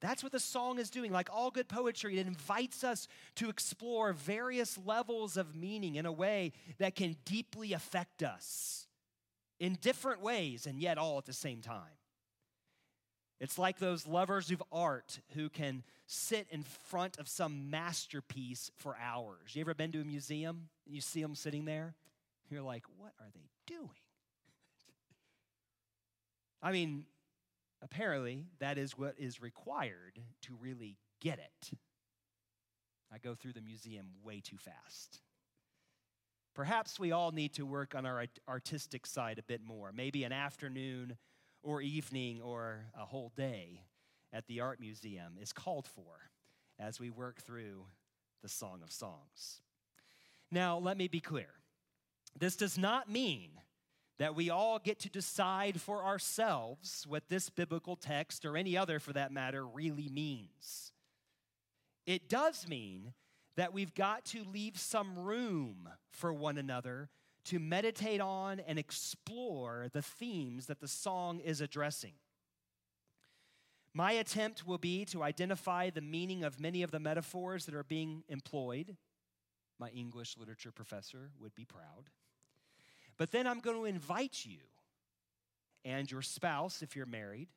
That's 0.01 0.23
what 0.23 0.31
the 0.31 0.39
song 0.39 0.79
is 0.79 0.89
doing. 0.89 1.11
Like 1.11 1.29
all 1.31 1.51
good 1.51 1.69
poetry, 1.69 2.17
it 2.17 2.25
invites 2.25 2.83
us 2.83 3.07
to 3.35 3.49
explore 3.49 4.13
various 4.13 4.79
levels 4.83 5.37
of 5.37 5.55
meaning 5.55 5.95
in 5.95 6.07
a 6.07 6.11
way 6.11 6.53
that 6.79 6.95
can 6.95 7.17
deeply 7.23 7.73
affect 7.73 8.23
us 8.23 8.87
in 9.59 9.77
different 9.79 10.21
ways 10.21 10.65
and 10.65 10.79
yet 10.79 10.97
all 10.97 11.19
at 11.19 11.25
the 11.25 11.33
same 11.33 11.61
time. 11.61 11.97
It's 13.39 13.57
like 13.57 13.79
those 13.79 14.07
lovers 14.07 14.51
of 14.51 14.61
art 14.71 15.19
who 15.33 15.49
can 15.49 15.83
sit 16.07 16.47
in 16.51 16.63
front 16.63 17.17
of 17.17 17.27
some 17.27 17.69
masterpiece 17.69 18.71
for 18.77 18.95
hours. 19.01 19.55
You 19.55 19.61
ever 19.61 19.73
been 19.73 19.91
to 19.93 20.01
a 20.01 20.05
museum 20.05 20.69
and 20.85 20.95
you 20.95 21.01
see 21.01 21.21
them 21.21 21.35
sitting 21.35 21.65
there? 21.65 21.95
You're 22.49 22.61
like, 22.61 22.83
what 22.97 23.13
are 23.19 23.29
they 23.33 23.49
doing? 23.65 23.89
I 26.61 26.71
mean, 26.71 27.05
apparently, 27.81 28.45
that 28.59 28.77
is 28.77 28.97
what 28.97 29.15
is 29.17 29.41
required 29.41 30.19
to 30.43 30.55
really 30.59 30.97
get 31.19 31.39
it. 31.39 31.77
I 33.13 33.17
go 33.17 33.35
through 33.35 33.53
the 33.53 33.61
museum 33.61 34.07
way 34.23 34.39
too 34.39 34.57
fast. 34.57 35.21
Perhaps 36.53 36.99
we 36.99 37.11
all 37.11 37.31
need 37.31 37.53
to 37.53 37.65
work 37.65 37.95
on 37.95 38.05
our 38.05 38.25
artistic 38.47 39.05
side 39.05 39.39
a 39.39 39.43
bit 39.43 39.61
more. 39.63 39.91
Maybe 39.93 40.23
an 40.23 40.33
afternoon 40.33 41.17
or 41.63 41.81
evening 41.81 42.41
or 42.41 42.85
a 42.97 43.05
whole 43.05 43.31
day 43.35 43.83
at 44.33 44.47
the 44.47 44.59
Art 44.59 44.79
Museum 44.79 45.37
is 45.41 45.53
called 45.53 45.87
for 45.87 46.29
as 46.79 46.99
we 46.99 47.09
work 47.09 47.41
through 47.41 47.85
the 48.41 48.49
Song 48.49 48.81
of 48.83 48.91
Songs. 48.91 49.61
Now, 50.49 50.77
let 50.77 50.97
me 50.97 51.07
be 51.07 51.19
clear. 51.19 51.49
This 52.37 52.55
does 52.55 52.77
not 52.77 53.09
mean 53.09 53.51
that 54.21 54.35
we 54.35 54.51
all 54.51 54.77
get 54.77 54.99
to 54.99 55.09
decide 55.09 55.81
for 55.81 56.03
ourselves 56.03 57.05
what 57.07 57.27
this 57.27 57.49
biblical 57.49 57.95
text, 57.95 58.45
or 58.45 58.55
any 58.55 58.77
other 58.77 58.99
for 58.99 59.11
that 59.13 59.31
matter, 59.31 59.65
really 59.65 60.09
means. 60.09 60.91
It 62.05 62.29
does 62.29 62.67
mean 62.67 63.13
that 63.57 63.73
we've 63.73 63.95
got 63.95 64.23
to 64.25 64.43
leave 64.43 64.77
some 64.77 65.17
room 65.17 65.89
for 66.11 66.31
one 66.31 66.59
another 66.59 67.09
to 67.45 67.57
meditate 67.57 68.21
on 68.21 68.59
and 68.59 68.77
explore 68.77 69.87
the 69.91 70.03
themes 70.03 70.67
that 70.67 70.81
the 70.81 70.87
song 70.87 71.39
is 71.39 71.59
addressing. 71.59 72.13
My 73.91 74.11
attempt 74.11 74.67
will 74.67 74.77
be 74.77 75.03
to 75.05 75.23
identify 75.23 75.89
the 75.89 75.99
meaning 75.99 76.43
of 76.43 76.59
many 76.59 76.83
of 76.83 76.91
the 76.91 76.99
metaphors 76.99 77.65
that 77.65 77.73
are 77.73 77.83
being 77.83 78.23
employed. 78.29 78.97
My 79.79 79.89
English 79.89 80.37
literature 80.37 80.71
professor 80.71 81.31
would 81.39 81.55
be 81.55 81.65
proud. 81.65 82.11
But 83.21 83.29
then 83.29 83.45
I'm 83.45 83.59
going 83.59 83.77
to 83.77 83.85
invite 83.85 84.45
you 84.47 84.57
and 85.85 86.09
your 86.09 86.23
spouse, 86.23 86.81
if 86.81 86.95
you're 86.95 87.05
married, 87.05 87.49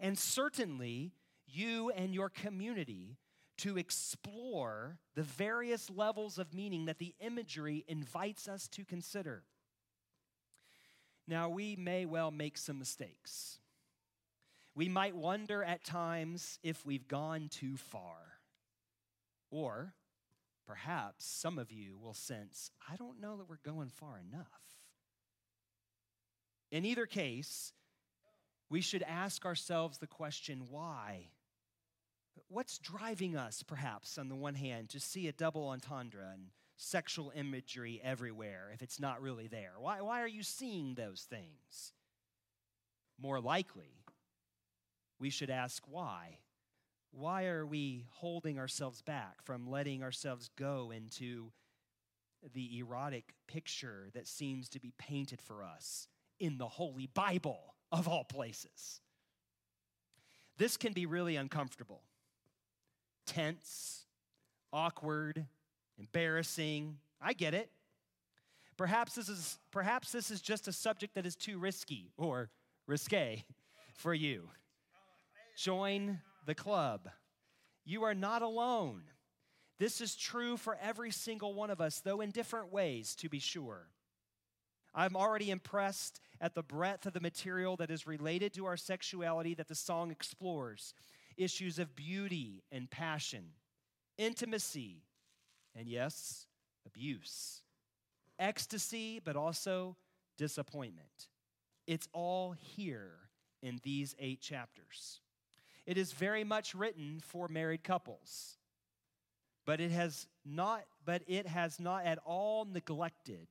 and 0.00 0.18
certainly 0.18 1.12
you 1.46 1.90
and 1.90 2.12
your 2.12 2.28
community 2.28 3.18
to 3.58 3.78
explore 3.78 4.98
the 5.14 5.22
various 5.22 5.90
levels 5.90 6.38
of 6.38 6.52
meaning 6.52 6.86
that 6.86 6.98
the 6.98 7.14
imagery 7.20 7.84
invites 7.86 8.48
us 8.48 8.66
to 8.70 8.84
consider. 8.84 9.44
Now, 11.28 11.48
we 11.50 11.76
may 11.76 12.04
well 12.04 12.32
make 12.32 12.58
some 12.58 12.80
mistakes. 12.80 13.60
We 14.74 14.88
might 14.88 15.14
wonder 15.14 15.62
at 15.62 15.84
times 15.84 16.58
if 16.64 16.84
we've 16.84 17.06
gone 17.06 17.48
too 17.48 17.76
far. 17.76 18.16
Or 19.52 19.94
perhaps 20.66 21.24
some 21.24 21.58
of 21.58 21.70
you 21.70 21.98
will 21.98 22.14
sense, 22.14 22.70
I 22.90 22.96
don't 22.96 23.20
know 23.20 23.36
that 23.36 23.48
we're 23.48 23.56
going 23.64 23.88
far 23.88 24.18
enough. 24.18 24.46
In 26.70 26.84
either 26.84 27.06
case, 27.06 27.72
we 28.68 28.80
should 28.80 29.02
ask 29.02 29.44
ourselves 29.44 29.98
the 29.98 30.06
question 30.06 30.66
why 30.70 31.28
What's 32.48 32.78
driving 32.78 33.36
us, 33.36 33.62
perhaps, 33.62 34.18
on 34.18 34.28
the 34.28 34.34
one 34.34 34.54
hand, 34.54 34.90
to 34.90 35.00
see 35.00 35.28
a 35.28 35.32
double 35.32 35.68
entendre 35.68 36.30
and 36.32 36.48
sexual 36.76 37.32
imagery 37.34 38.00
everywhere 38.02 38.70
if 38.72 38.82
it's 38.82 39.00
not 39.00 39.22
really 39.22 39.46
there? 39.46 39.72
Why, 39.78 40.00
why 40.00 40.20
are 40.20 40.28
you 40.28 40.42
seeing 40.42 40.94
those 40.94 41.26
things? 41.28 41.92
More 43.20 43.40
likely, 43.40 44.04
we 45.18 45.30
should 45.30 45.50
ask 45.50 45.82
why. 45.88 46.38
Why 47.16 47.46
are 47.46 47.64
we 47.64 48.04
holding 48.10 48.58
ourselves 48.58 49.00
back 49.02 49.42
from 49.42 49.70
letting 49.70 50.02
ourselves 50.02 50.50
go 50.56 50.92
into 50.94 51.52
the 52.52 52.78
erotic 52.78 53.34
picture 53.46 54.08
that 54.14 54.26
seems 54.26 54.68
to 54.70 54.80
be 54.80 54.92
painted 54.98 55.40
for 55.40 55.62
us 55.62 56.08
in 56.40 56.58
the 56.58 56.66
Holy 56.66 57.08
Bible, 57.14 57.74
of 57.92 58.08
all 58.08 58.24
places? 58.24 59.00
This 60.58 60.76
can 60.76 60.92
be 60.92 61.06
really 61.06 61.36
uncomfortable, 61.36 62.02
tense, 63.26 64.06
awkward, 64.72 65.46
embarrassing. 65.98 66.98
I 67.20 67.32
get 67.32 67.54
it. 67.54 67.70
Perhaps 68.76 69.14
this 69.14 69.28
is 69.28 69.58
perhaps 69.70 70.10
this 70.10 70.32
is 70.32 70.40
just 70.40 70.66
a 70.66 70.72
subject 70.72 71.14
that 71.14 71.26
is 71.26 71.36
too 71.36 71.58
risky 71.58 72.10
or 72.16 72.50
risque 72.88 73.44
for 73.94 74.12
you. 74.12 74.48
Join 75.56 76.18
the 76.46 76.54
club. 76.54 77.08
You 77.84 78.04
are 78.04 78.14
not 78.14 78.42
alone. 78.42 79.02
This 79.78 80.00
is 80.00 80.14
true 80.14 80.56
for 80.56 80.78
every 80.80 81.10
single 81.10 81.54
one 81.54 81.70
of 81.70 81.80
us, 81.80 82.00
though 82.00 82.20
in 82.20 82.30
different 82.30 82.72
ways, 82.72 83.14
to 83.16 83.28
be 83.28 83.38
sure. 83.38 83.88
I'm 84.94 85.16
already 85.16 85.50
impressed 85.50 86.20
at 86.40 86.54
the 86.54 86.62
breadth 86.62 87.06
of 87.06 87.12
the 87.12 87.20
material 87.20 87.76
that 87.76 87.90
is 87.90 88.06
related 88.06 88.54
to 88.54 88.66
our 88.66 88.76
sexuality 88.76 89.54
that 89.54 89.68
the 89.68 89.74
song 89.74 90.10
explores 90.10 90.94
issues 91.36 91.80
of 91.80 91.96
beauty 91.96 92.62
and 92.70 92.88
passion, 92.88 93.44
intimacy, 94.18 95.02
and 95.74 95.88
yes, 95.88 96.46
abuse, 96.86 97.62
ecstasy, 98.38 99.20
but 99.24 99.34
also 99.34 99.96
disappointment. 100.38 101.28
It's 101.88 102.08
all 102.12 102.52
here 102.52 103.14
in 103.62 103.80
these 103.82 104.14
eight 104.20 104.40
chapters. 104.40 105.20
It 105.86 105.98
is 105.98 106.12
very 106.12 106.44
much 106.44 106.74
written 106.74 107.20
for 107.20 107.48
married 107.48 107.84
couples. 107.84 108.56
But 109.66 109.80
it 109.80 109.90
has 109.90 110.26
not 110.44 110.84
but 111.04 111.22
it 111.26 111.46
has 111.46 111.78
not 111.78 112.04
at 112.04 112.18
all 112.24 112.64
neglected 112.64 113.48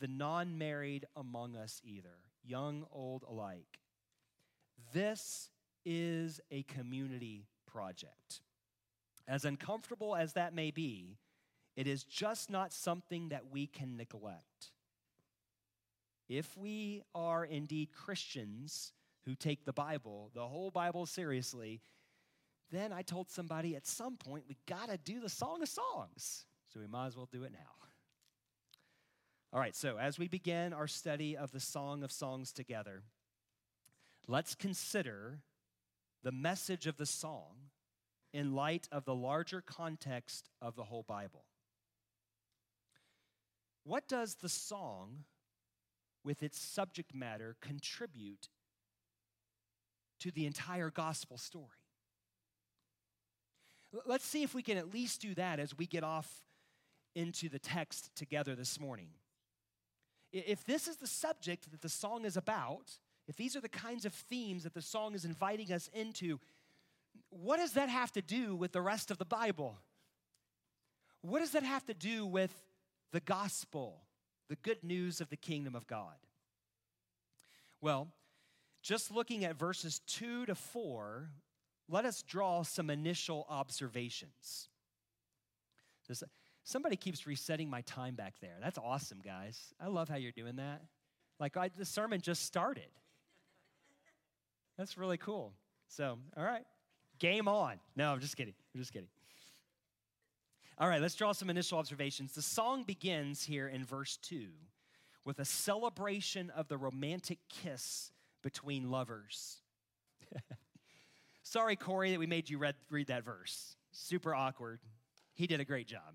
the 0.00 0.08
non-married 0.08 1.06
among 1.16 1.56
us 1.56 1.80
either, 1.84 2.18
young 2.44 2.86
old 2.92 3.24
alike. 3.28 3.80
This 4.92 5.50
is 5.84 6.40
a 6.50 6.62
community 6.64 7.46
project. 7.66 8.42
As 9.26 9.44
uncomfortable 9.44 10.14
as 10.14 10.32
that 10.32 10.54
may 10.54 10.70
be, 10.70 11.18
it 11.76 11.86
is 11.86 12.04
just 12.04 12.50
not 12.50 12.72
something 12.72 13.30
that 13.30 13.50
we 13.50 13.66
can 13.66 13.96
neglect. 13.96 14.72
If 16.28 16.56
we 16.56 17.02
are 17.14 17.44
indeed 17.44 17.90
Christians, 17.92 18.92
who 19.24 19.34
take 19.34 19.64
the 19.64 19.72
Bible, 19.72 20.30
the 20.34 20.46
whole 20.46 20.70
Bible, 20.70 21.06
seriously, 21.06 21.80
then 22.70 22.92
I 22.92 23.02
told 23.02 23.30
somebody 23.30 23.76
at 23.76 23.86
some 23.86 24.16
point 24.16 24.44
we 24.48 24.56
got 24.66 24.88
to 24.88 24.96
do 24.96 25.20
the 25.20 25.28
Song 25.28 25.62
of 25.62 25.68
Songs. 25.68 26.46
So 26.72 26.80
we 26.80 26.86
might 26.86 27.08
as 27.08 27.16
well 27.16 27.28
do 27.30 27.44
it 27.44 27.52
now. 27.52 27.58
All 29.52 29.60
right, 29.60 29.76
so 29.76 29.98
as 29.98 30.18
we 30.18 30.28
begin 30.28 30.72
our 30.72 30.86
study 30.86 31.36
of 31.36 31.52
the 31.52 31.60
Song 31.60 32.02
of 32.02 32.10
Songs 32.10 32.52
together, 32.52 33.02
let's 34.26 34.54
consider 34.54 35.40
the 36.22 36.32
message 36.32 36.86
of 36.86 36.96
the 36.96 37.04
song 37.04 37.68
in 38.32 38.54
light 38.54 38.88
of 38.90 39.04
the 39.04 39.14
larger 39.14 39.60
context 39.60 40.48
of 40.62 40.74
the 40.74 40.84
whole 40.84 41.04
Bible. 41.06 41.44
What 43.84 44.08
does 44.08 44.36
the 44.36 44.48
song, 44.48 45.24
with 46.24 46.42
its 46.42 46.58
subject 46.58 47.14
matter, 47.14 47.56
contribute 47.60 48.48
to 50.22 50.30
the 50.30 50.46
entire 50.46 50.90
gospel 50.90 51.36
story. 51.36 51.66
Let's 54.06 54.24
see 54.24 54.42
if 54.42 54.54
we 54.54 54.62
can 54.62 54.78
at 54.78 54.94
least 54.94 55.20
do 55.20 55.34
that 55.34 55.58
as 55.58 55.76
we 55.76 55.86
get 55.86 56.04
off 56.04 56.44
into 57.14 57.48
the 57.48 57.58
text 57.58 58.14
together 58.14 58.54
this 58.54 58.80
morning. 58.80 59.08
If 60.32 60.64
this 60.64 60.86
is 60.86 60.96
the 60.96 61.06
subject 61.06 61.70
that 61.72 61.82
the 61.82 61.88
song 61.88 62.24
is 62.24 62.36
about, 62.36 62.92
if 63.26 63.36
these 63.36 63.56
are 63.56 63.60
the 63.60 63.68
kinds 63.68 64.06
of 64.06 64.14
themes 64.14 64.62
that 64.62 64.74
the 64.74 64.80
song 64.80 65.14
is 65.14 65.24
inviting 65.24 65.72
us 65.72 65.90
into, 65.92 66.38
what 67.28 67.58
does 67.58 67.72
that 67.72 67.88
have 67.88 68.12
to 68.12 68.22
do 68.22 68.54
with 68.54 68.72
the 68.72 68.80
rest 68.80 69.10
of 69.10 69.18
the 69.18 69.24
Bible? 69.24 69.76
What 71.20 71.40
does 71.40 71.50
that 71.50 71.64
have 71.64 71.84
to 71.86 71.94
do 71.94 72.24
with 72.24 72.54
the 73.12 73.20
gospel, 73.20 74.02
the 74.48 74.56
good 74.56 74.82
news 74.82 75.20
of 75.20 75.28
the 75.30 75.36
kingdom 75.36 75.74
of 75.74 75.86
God? 75.86 76.14
Well, 77.80 78.08
just 78.82 79.10
looking 79.10 79.44
at 79.44 79.56
verses 79.56 80.00
2 80.06 80.46
to 80.46 80.54
4, 80.54 81.30
let 81.88 82.04
us 82.04 82.22
draw 82.22 82.62
some 82.62 82.90
initial 82.90 83.46
observations. 83.48 84.68
somebody 86.64 86.96
keeps 86.96 87.26
resetting 87.26 87.70
my 87.70 87.80
time 87.82 88.14
back 88.14 88.34
there. 88.40 88.56
That's 88.60 88.78
awesome, 88.78 89.20
guys. 89.24 89.72
I 89.80 89.86
love 89.86 90.08
how 90.08 90.16
you're 90.16 90.32
doing 90.32 90.56
that. 90.56 90.82
Like 91.38 91.56
I, 91.56 91.68
the 91.68 91.84
sermon 91.84 92.20
just 92.20 92.44
started. 92.44 92.90
That's 94.76 94.98
really 94.98 95.18
cool. 95.18 95.52
So, 95.88 96.18
all 96.36 96.44
right, 96.44 96.64
game 97.18 97.46
on. 97.46 97.78
No, 97.96 98.12
I'm 98.12 98.20
just 98.20 98.36
kidding. 98.36 98.54
I'm 98.74 98.80
just 98.80 98.92
kidding. 98.92 99.08
All 100.78 100.88
right, 100.88 101.00
let's 101.00 101.14
draw 101.14 101.32
some 101.32 101.50
initial 101.50 101.78
observations. 101.78 102.32
The 102.32 102.42
song 102.42 102.82
begins 102.84 103.44
here 103.44 103.68
in 103.68 103.84
verse 103.84 104.16
2 104.22 104.48
with 105.24 105.38
a 105.38 105.44
celebration 105.44 106.50
of 106.50 106.68
the 106.68 106.76
romantic 106.76 107.38
kiss 107.48 108.10
between 108.42 108.90
lovers. 108.90 109.60
Sorry, 111.42 111.76
Corey, 111.76 112.12
that 112.12 112.18
we 112.18 112.26
made 112.26 112.48
you 112.48 112.58
read, 112.58 112.76
read 112.90 113.08
that 113.08 113.24
verse. 113.24 113.76
Super 113.90 114.34
awkward. 114.34 114.80
He 115.34 115.46
did 115.46 115.60
a 115.60 115.64
great 115.64 115.86
job. 115.86 116.14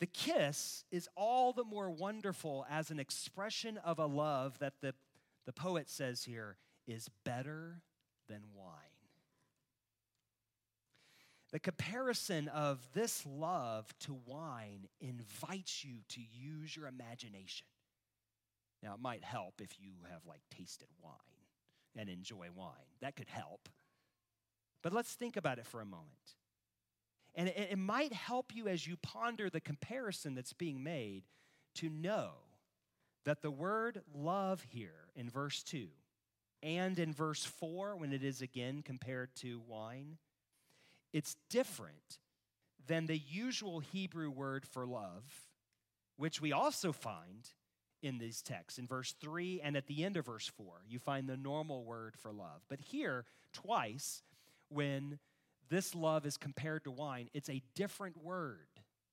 The 0.00 0.06
kiss 0.06 0.84
is 0.90 1.08
all 1.16 1.52
the 1.52 1.64
more 1.64 1.90
wonderful 1.90 2.66
as 2.68 2.90
an 2.90 2.98
expression 2.98 3.78
of 3.78 3.98
a 3.98 4.06
love 4.06 4.58
that 4.58 4.80
the, 4.80 4.94
the 5.46 5.52
poet 5.52 5.88
says 5.88 6.24
here 6.24 6.56
is 6.88 7.08
better 7.24 7.82
than 8.28 8.42
wine. 8.54 8.66
The 11.52 11.60
comparison 11.60 12.48
of 12.48 12.80
this 12.94 13.24
love 13.26 13.86
to 14.00 14.18
wine 14.26 14.88
invites 15.00 15.84
you 15.84 15.98
to 16.08 16.20
use 16.20 16.74
your 16.74 16.88
imagination. 16.88 17.66
Now, 18.82 18.94
it 18.94 19.00
might 19.00 19.22
help 19.22 19.60
if 19.60 19.78
you 19.78 19.92
have 20.10 20.22
like 20.26 20.42
tasted 20.50 20.88
wine 21.02 21.12
and 21.96 22.08
enjoy 22.08 22.48
wine. 22.54 22.98
That 23.00 23.16
could 23.16 23.28
help. 23.28 23.68
But 24.82 24.92
let's 24.92 25.14
think 25.14 25.36
about 25.36 25.58
it 25.58 25.66
for 25.66 25.80
a 25.80 25.86
moment. 25.86 26.36
And 27.34 27.48
it, 27.48 27.68
it 27.72 27.78
might 27.78 28.12
help 28.12 28.54
you 28.54 28.68
as 28.68 28.86
you 28.86 28.96
ponder 28.96 29.48
the 29.48 29.60
comparison 29.60 30.34
that's 30.34 30.52
being 30.52 30.82
made 30.82 31.22
to 31.76 31.88
know 31.88 32.30
that 33.24 33.40
the 33.40 33.50
word 33.50 34.02
love 34.14 34.66
here 34.68 35.08
in 35.14 35.30
verse 35.30 35.62
2 35.62 35.88
and 36.62 36.98
in 36.98 37.12
verse 37.12 37.44
4, 37.44 37.96
when 37.96 38.12
it 38.12 38.22
is 38.22 38.40
again 38.40 38.82
compared 38.84 39.34
to 39.36 39.60
wine, 39.66 40.18
it's 41.12 41.36
different 41.50 42.18
than 42.86 43.06
the 43.06 43.18
usual 43.18 43.80
Hebrew 43.80 44.30
word 44.30 44.64
for 44.64 44.86
love, 44.86 45.24
which 46.16 46.40
we 46.40 46.52
also 46.52 46.92
find 46.92 47.48
in 48.02 48.18
these 48.18 48.42
texts. 48.42 48.78
In 48.78 48.86
verse 48.86 49.14
3 49.20 49.60
and 49.62 49.76
at 49.76 49.86
the 49.86 50.04
end 50.04 50.16
of 50.16 50.26
verse 50.26 50.50
4, 50.56 50.66
you 50.88 50.98
find 50.98 51.28
the 51.28 51.36
normal 51.36 51.84
word 51.84 52.16
for 52.16 52.32
love. 52.32 52.62
But 52.68 52.80
here, 52.80 53.24
twice, 53.52 54.22
when 54.68 55.18
this 55.68 55.94
love 55.94 56.26
is 56.26 56.36
compared 56.36 56.84
to 56.84 56.90
wine, 56.90 57.30
it's 57.32 57.48
a 57.48 57.62
different 57.74 58.22
word 58.22 58.68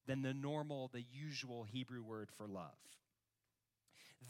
than 0.08 0.22
the 0.22 0.34
normal, 0.34 0.90
the 0.92 1.06
usual 1.12 1.64
Hebrew 1.64 2.02
word 2.02 2.30
for 2.36 2.48
love. 2.48 2.78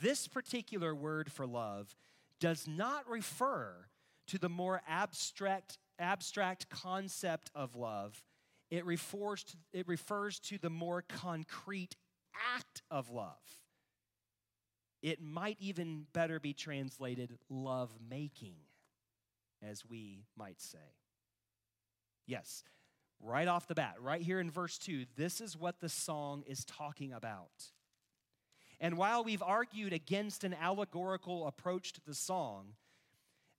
This 0.02 0.28
particular 0.28 0.94
word 0.94 1.32
for 1.32 1.48
love 1.48 1.96
does 2.40 2.68
not 2.68 3.10
refer 3.10 3.88
to 4.28 4.38
the 4.38 4.50
more 4.50 4.82
abstract, 4.88 5.78
abstract 5.98 6.70
concept 6.70 7.50
of 7.56 7.76
love. 7.76 8.24
It 8.70 8.86
refers, 8.86 9.44
to, 9.46 9.58
it 9.74 9.88
refers 9.88 10.40
to 10.42 10.58
the 10.58 10.70
more 10.70 11.02
concrete 11.02 11.96
act 12.56 12.84
of 12.92 13.10
love. 13.10 13.40
It 15.02 15.22
might 15.22 15.58
even 15.60 16.06
better 16.14 16.40
be 16.40 16.54
translated 16.54 17.38
love 17.50 17.90
making, 18.10 18.56
as 19.62 19.86
we 19.86 20.26
might 20.38 20.60
say. 20.60 20.78
Yes, 22.26 22.64
right 23.22 23.48
off 23.48 23.68
the 23.68 23.76
bat, 23.76 23.96
right 24.00 24.22
here 24.22 24.40
in 24.40 24.52
verse 24.52 24.78
2, 24.78 25.06
this 25.16 25.42
is 25.42 25.58
what 25.58 25.80
the 25.80 25.90
song 25.90 26.44
is 26.48 26.66
talking 26.66 27.14
about. 27.14 27.72
And 28.80 28.98
while 28.98 29.24
we've 29.24 29.44
argued 29.44 29.94
against 29.94 30.44
an 30.44 30.54
allegorical 30.54 31.48
approach 31.48 31.94
to 31.94 32.02
the 32.06 32.14
song, 32.14 32.74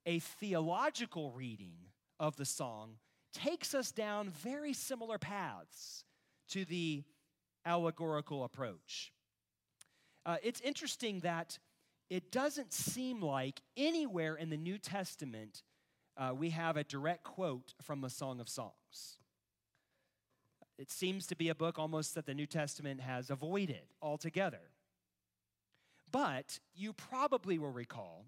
a 0.06 0.18
theological 0.18 1.30
reading 1.32 1.74
of 2.18 2.36
the 2.36 2.46
song 2.46 2.96
takes 3.32 3.74
us 3.74 3.92
down 3.92 4.30
very 4.30 4.72
similar 4.72 5.18
paths 5.18 6.04
to 6.48 6.64
the 6.64 7.04
allegorical 7.64 8.44
approach. 8.44 9.12
Uh, 10.26 10.36
it's 10.42 10.60
interesting 10.60 11.20
that 11.20 11.58
it 12.08 12.30
doesn't 12.30 12.72
seem 12.72 13.20
like 13.20 13.60
anywhere 13.76 14.34
in 14.34 14.50
the 14.50 14.56
New 14.56 14.78
Testament 14.78 15.62
uh, 16.16 16.34
we 16.34 16.50
have 16.50 16.76
a 16.76 16.84
direct 16.84 17.24
quote 17.24 17.74
from 17.80 18.00
the 18.00 18.10
Song 18.10 18.40
of 18.40 18.48
Songs. 18.48 19.18
It 20.78 20.90
seems 20.90 21.26
to 21.28 21.36
be 21.36 21.48
a 21.48 21.54
book 21.54 21.78
almost 21.78 22.14
that 22.14 22.26
the 22.26 22.34
New 22.34 22.46
Testament 22.46 23.00
has 23.00 23.30
avoided 23.30 23.82
altogether. 24.02 24.70
But 26.10 26.58
you 26.74 26.92
probably 26.92 27.58
will 27.58 27.70
recall 27.70 28.26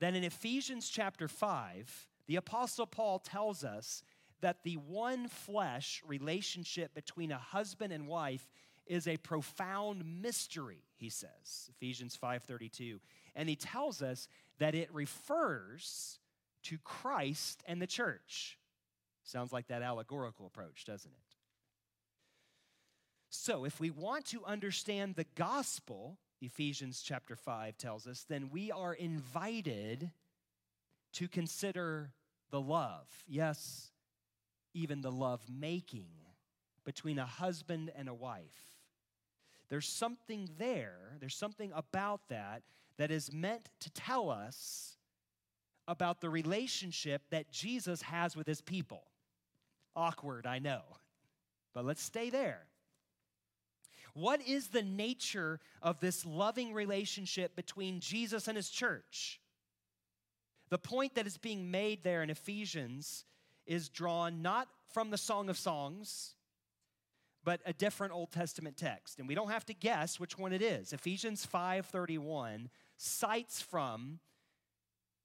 that 0.00 0.14
in 0.14 0.24
Ephesians 0.24 0.88
chapter 0.88 1.28
5, 1.28 2.08
the 2.26 2.36
Apostle 2.36 2.86
Paul 2.86 3.18
tells 3.18 3.62
us 3.62 4.02
that 4.40 4.62
the 4.64 4.76
one 4.76 5.28
flesh 5.28 6.02
relationship 6.06 6.94
between 6.94 7.30
a 7.30 7.38
husband 7.38 7.92
and 7.92 8.06
wife 8.06 8.50
is 8.86 9.06
a 9.06 9.16
profound 9.16 10.22
mystery, 10.22 10.84
he 10.96 11.08
says, 11.08 11.70
Ephesians 11.70 12.16
5:32. 12.16 13.00
And 13.34 13.48
he 13.48 13.56
tells 13.56 14.02
us 14.02 14.28
that 14.58 14.74
it 14.74 14.92
refers 14.92 16.18
to 16.64 16.78
Christ 16.78 17.62
and 17.66 17.80
the 17.80 17.86
church. 17.86 18.58
Sounds 19.22 19.52
like 19.52 19.68
that 19.68 19.82
allegorical 19.82 20.46
approach, 20.46 20.84
doesn't 20.84 21.10
it? 21.10 21.36
So, 23.30 23.64
if 23.64 23.80
we 23.80 23.90
want 23.90 24.26
to 24.26 24.44
understand 24.44 25.16
the 25.16 25.26
gospel, 25.34 26.18
Ephesians 26.40 27.02
chapter 27.02 27.34
5 27.34 27.76
tells 27.76 28.06
us, 28.06 28.24
then 28.28 28.50
we 28.50 28.70
are 28.70 28.94
invited 28.94 30.12
to 31.14 31.26
consider 31.26 32.12
the 32.50 32.60
love. 32.60 33.08
Yes, 33.26 33.90
even 34.72 35.00
the 35.00 35.10
love 35.10 35.42
making 35.48 36.10
between 36.84 37.18
a 37.18 37.26
husband 37.26 37.90
and 37.96 38.08
a 38.08 38.14
wife. 38.14 38.73
There's 39.68 39.88
something 39.88 40.48
there, 40.58 41.16
there's 41.20 41.36
something 41.36 41.72
about 41.74 42.28
that 42.28 42.62
that 42.96 43.10
is 43.10 43.32
meant 43.32 43.70
to 43.80 43.90
tell 43.90 44.30
us 44.30 44.96
about 45.88 46.20
the 46.20 46.30
relationship 46.30 47.22
that 47.30 47.50
Jesus 47.50 48.02
has 48.02 48.36
with 48.36 48.46
his 48.46 48.60
people. 48.60 49.04
Awkward, 49.96 50.46
I 50.46 50.58
know, 50.58 50.82
but 51.72 51.84
let's 51.84 52.02
stay 52.02 52.30
there. 52.30 52.66
What 54.14 54.40
is 54.46 54.68
the 54.68 54.82
nature 54.82 55.60
of 55.82 55.98
this 56.00 56.24
loving 56.24 56.72
relationship 56.72 57.56
between 57.56 58.00
Jesus 58.00 58.46
and 58.46 58.56
his 58.56 58.70
church? 58.70 59.40
The 60.70 60.78
point 60.78 61.16
that 61.16 61.26
is 61.26 61.36
being 61.36 61.70
made 61.70 62.04
there 62.04 62.22
in 62.22 62.30
Ephesians 62.30 63.24
is 63.66 63.88
drawn 63.88 64.40
not 64.40 64.68
from 64.92 65.10
the 65.10 65.18
Song 65.18 65.48
of 65.48 65.58
Songs, 65.58 66.33
but 67.44 67.60
a 67.66 67.72
different 67.72 68.12
Old 68.12 68.32
Testament 68.32 68.76
text. 68.76 69.18
And 69.18 69.28
we 69.28 69.34
don't 69.34 69.50
have 69.50 69.64
to 69.66 69.74
guess 69.74 70.18
which 70.18 70.38
one 70.38 70.52
it 70.52 70.62
is. 70.62 70.92
Ephesians 70.92 71.46
5:31 71.46 72.70
cites 72.96 73.60
from 73.60 74.20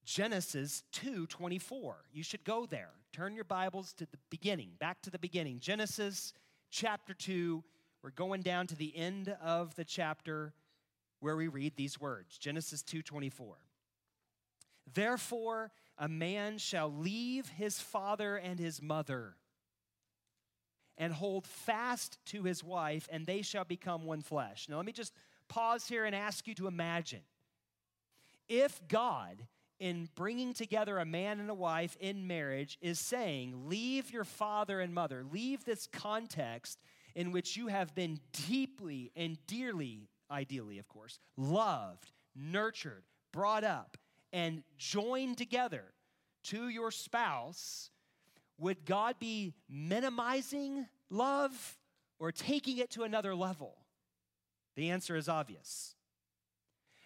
Genesis 0.03 0.83
2:24. 0.91 2.05
You 2.11 2.23
should 2.23 2.43
go 2.43 2.65
there. 2.65 2.91
Turn 3.11 3.35
your 3.35 3.45
Bibles 3.45 3.93
to 3.93 4.05
the 4.05 4.19
beginning, 4.29 4.75
back 4.79 5.01
to 5.03 5.09
the 5.09 5.19
beginning. 5.19 5.59
Genesis 5.59 6.33
chapter 6.69 7.13
2. 7.13 7.63
We're 8.01 8.11
going 8.11 8.41
down 8.41 8.67
to 8.67 8.75
the 8.75 8.95
end 8.95 9.29
of 9.41 9.75
the 9.75 9.85
chapter 9.85 10.53
where 11.19 11.35
we 11.35 11.47
read 11.47 11.75
these 11.75 11.99
words. 11.99 12.37
Genesis 12.37 12.83
2:24. 12.83 13.57
Therefore 14.91 15.71
a 15.97 16.07
man 16.07 16.57
shall 16.57 16.91
leave 16.91 17.49
his 17.49 17.81
father 17.81 18.37
and 18.37 18.57
his 18.57 18.81
mother 18.81 19.35
and 20.99 21.13
hold 21.13 21.47
fast 21.47 22.19
to 22.25 22.43
his 22.43 22.63
wife, 22.63 23.07
and 23.11 23.25
they 23.25 23.41
shall 23.41 23.63
become 23.63 24.05
one 24.05 24.21
flesh. 24.21 24.67
Now, 24.69 24.75
let 24.75 24.85
me 24.85 24.91
just 24.91 25.13
pause 25.47 25.87
here 25.87 26.05
and 26.05 26.13
ask 26.13 26.45
you 26.45 26.53
to 26.55 26.67
imagine 26.67 27.21
if 28.49 28.85
God, 28.87 29.47
in 29.79 30.09
bringing 30.15 30.53
together 30.53 30.97
a 30.97 31.05
man 31.05 31.39
and 31.39 31.49
a 31.49 31.55
wife 31.55 31.95
in 32.01 32.27
marriage, 32.27 32.77
is 32.81 32.99
saying, 32.99 33.69
Leave 33.69 34.11
your 34.11 34.25
father 34.25 34.81
and 34.81 34.93
mother, 34.93 35.23
leave 35.31 35.63
this 35.63 35.87
context 35.87 36.79
in 37.15 37.31
which 37.31 37.55
you 37.55 37.67
have 37.67 37.95
been 37.95 38.19
deeply 38.47 39.11
and 39.15 39.37
dearly, 39.47 40.09
ideally, 40.29 40.79
of 40.79 40.87
course, 40.87 41.19
loved, 41.37 42.11
nurtured, 42.35 43.03
brought 43.31 43.63
up, 43.63 43.97
and 44.33 44.63
joined 44.77 45.37
together 45.37 45.85
to 46.43 46.69
your 46.69 46.91
spouse 46.91 47.89
would 48.59 48.85
God 48.85 49.15
be 49.19 49.53
minimizing 49.69 50.87
love 51.09 51.77
or 52.19 52.31
taking 52.31 52.77
it 52.77 52.91
to 52.91 53.03
another 53.03 53.33
level? 53.33 53.77
The 54.75 54.89
answer 54.91 55.15
is 55.15 55.27
obvious. 55.27 55.95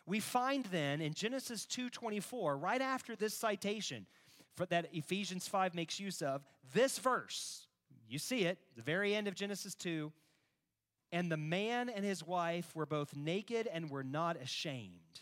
We 0.06 0.20
find 0.20 0.66
then 0.66 1.00
in 1.00 1.14
Genesis 1.14 1.66
2:24, 1.66 2.58
right 2.58 2.82
after 2.82 3.16
this 3.16 3.34
citation 3.34 4.06
that 4.58 4.94
Ephesians 4.94 5.48
5 5.48 5.74
makes 5.74 6.00
use 6.00 6.22
of, 6.22 6.44
this 6.74 7.00
verse. 7.00 7.68
You 8.08 8.20
see 8.20 8.44
it, 8.44 8.60
the 8.76 8.82
very 8.82 9.16
end 9.16 9.28
of 9.28 9.36
Genesis 9.36 9.74
2. 9.76 10.12
And 11.12 11.32
the 11.32 11.38
man 11.38 11.90
and 11.90 12.04
his 12.04 12.24
wife 12.24 12.76
were 12.76 12.86
both 12.86 13.16
naked 13.16 13.68
and 13.68 13.90
were 13.90 14.04
not 14.04 14.38
ashamed. 14.38 15.22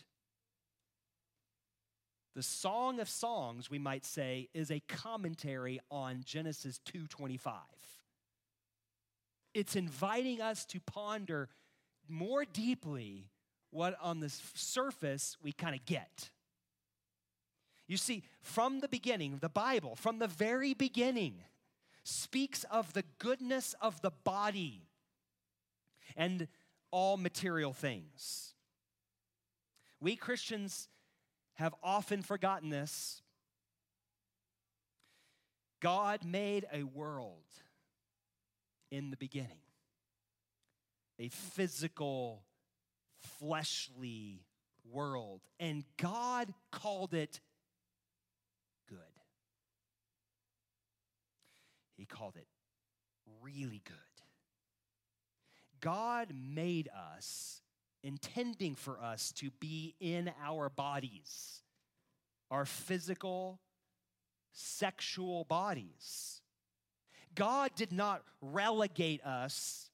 The 2.34 2.42
Song 2.42 2.98
of 2.98 3.08
Songs, 3.10 3.70
we 3.70 3.78
might 3.78 4.04
say, 4.04 4.48
is 4.54 4.70
a 4.70 4.80
commentary 4.80 5.80
on 5.90 6.22
Genesis 6.24 6.78
2:25. 6.78 8.00
It's 9.52 9.76
inviting 9.76 10.40
us 10.40 10.64
to 10.66 10.80
ponder 10.80 11.50
more 12.08 12.44
deeply 12.44 13.30
what 13.70 13.98
on 14.00 14.20
the 14.20 14.30
surface 14.30 15.36
we 15.42 15.52
kind 15.52 15.74
of 15.74 15.84
get. 15.84 16.30
You 17.86 17.98
see, 17.98 18.22
from 18.40 18.80
the 18.80 18.88
beginning, 18.88 19.38
the 19.38 19.50
Bible, 19.50 19.96
from 19.96 20.18
the 20.18 20.26
very 20.26 20.72
beginning, 20.72 21.44
speaks 22.04 22.64
of 22.64 22.94
the 22.94 23.04
goodness 23.18 23.74
of 23.80 24.00
the 24.00 24.10
body 24.10 24.88
and 26.16 26.48
all 26.90 27.16
material 27.16 27.72
things. 27.72 28.54
We 30.00 30.16
Christians 30.16 30.88
have 31.62 31.74
often 31.82 32.22
forgotten 32.22 32.68
this. 32.68 33.22
God 35.80 36.24
made 36.24 36.66
a 36.72 36.82
world 36.82 37.46
in 38.90 39.10
the 39.10 39.16
beginning, 39.16 39.62
a 41.18 41.28
physical, 41.28 42.42
fleshly 43.38 44.44
world, 44.90 45.40
and 45.58 45.84
God 45.96 46.52
called 46.70 47.14
it 47.14 47.40
good. 48.88 48.98
He 51.96 52.04
called 52.04 52.36
it 52.36 52.46
really 53.42 53.82
good. 53.84 53.96
God 55.80 56.32
made 56.34 56.88
us 56.88 57.61
intending 58.02 58.74
for 58.74 59.00
us 59.00 59.32
to 59.32 59.50
be 59.60 59.94
in 60.00 60.30
our 60.44 60.68
bodies, 60.68 61.62
our 62.50 62.64
physical, 62.64 63.60
sexual 64.52 65.44
bodies. 65.44 66.40
God 67.34 67.70
did 67.76 67.92
not 67.92 68.22
relegate 68.40 69.24
us 69.24 69.90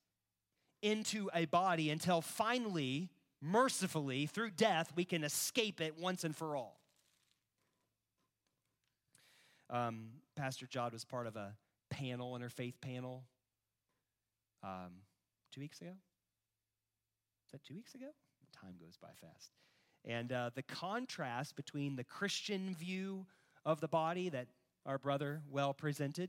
into 0.82 1.30
a 1.34 1.44
body 1.46 1.90
until 1.90 2.20
finally, 2.20 3.10
mercifully, 3.40 4.26
through 4.26 4.50
death, 4.50 4.92
we 4.96 5.04
can 5.04 5.24
escape 5.24 5.80
it 5.80 5.98
once 5.98 6.24
and 6.24 6.34
for 6.34 6.56
all. 6.56 6.80
Um, 9.70 10.08
Pastor 10.36 10.66
Jod 10.66 10.92
was 10.92 11.04
part 11.04 11.26
of 11.26 11.36
a 11.36 11.54
panel, 11.90 12.38
interfaith 12.38 12.80
panel, 12.80 13.24
um, 14.62 15.02
two 15.52 15.60
weeks 15.60 15.80
ago. 15.80 15.92
Is 17.48 17.52
that 17.52 17.64
two 17.64 17.74
weeks 17.74 17.94
ago? 17.94 18.08
Time 18.60 18.74
goes 18.78 18.98
by 19.00 19.08
fast. 19.22 19.52
And 20.04 20.30
uh, 20.32 20.50
the 20.54 20.62
contrast 20.62 21.56
between 21.56 21.96
the 21.96 22.04
Christian 22.04 22.74
view 22.74 23.24
of 23.64 23.80
the 23.80 23.88
body 23.88 24.28
that 24.28 24.48
our 24.84 24.98
brother 24.98 25.40
well 25.50 25.72
presented 25.72 26.28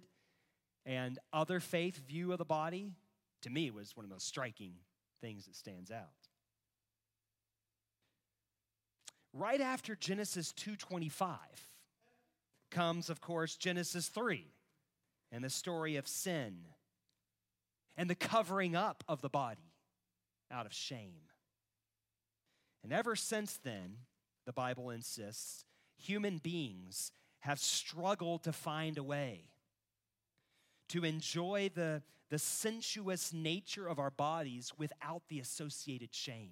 and 0.85 1.19
other 1.33 1.59
faith 1.59 1.97
view 2.07 2.31
of 2.31 2.37
the 2.37 2.45
body, 2.45 2.93
to 3.41 3.49
me, 3.49 3.69
was 3.69 3.97
one 3.97 4.05
of 4.05 4.09
the 4.09 4.15
most 4.15 4.27
striking 4.27 4.75
things 5.19 5.45
that 5.45 5.57
stands 5.57 5.91
out. 5.91 6.07
Right 9.33 9.59
after 9.59 9.97
Genesis 9.97 10.53
2:25 10.53 11.37
comes 12.71 13.09
of 13.09 13.19
course 13.19 13.57
Genesis 13.57 14.07
3 14.07 14.53
and 15.33 15.43
the 15.43 15.49
story 15.49 15.97
of 15.97 16.07
sin 16.07 16.65
and 17.97 18.09
the 18.09 18.15
covering 18.15 18.75
up 18.75 19.03
of 19.07 19.21
the 19.21 19.29
body 19.29 19.68
out 20.51 20.65
of 20.65 20.73
shame. 20.73 21.21
And 22.83 22.93
ever 22.93 23.15
since 23.15 23.57
then, 23.57 23.97
the 24.45 24.53
Bible 24.53 24.89
insists, 24.89 25.65
human 25.97 26.37
beings 26.37 27.11
have 27.41 27.59
struggled 27.59 28.43
to 28.43 28.53
find 28.53 28.97
a 28.97 29.03
way 29.03 29.49
to 30.89 31.05
enjoy 31.05 31.69
the, 31.73 32.01
the 32.29 32.39
sensuous 32.39 33.31
nature 33.31 33.87
of 33.87 33.99
our 33.99 34.09
bodies 34.09 34.73
without 34.77 35.21
the 35.29 35.39
associated 35.39 36.13
shame. 36.13 36.51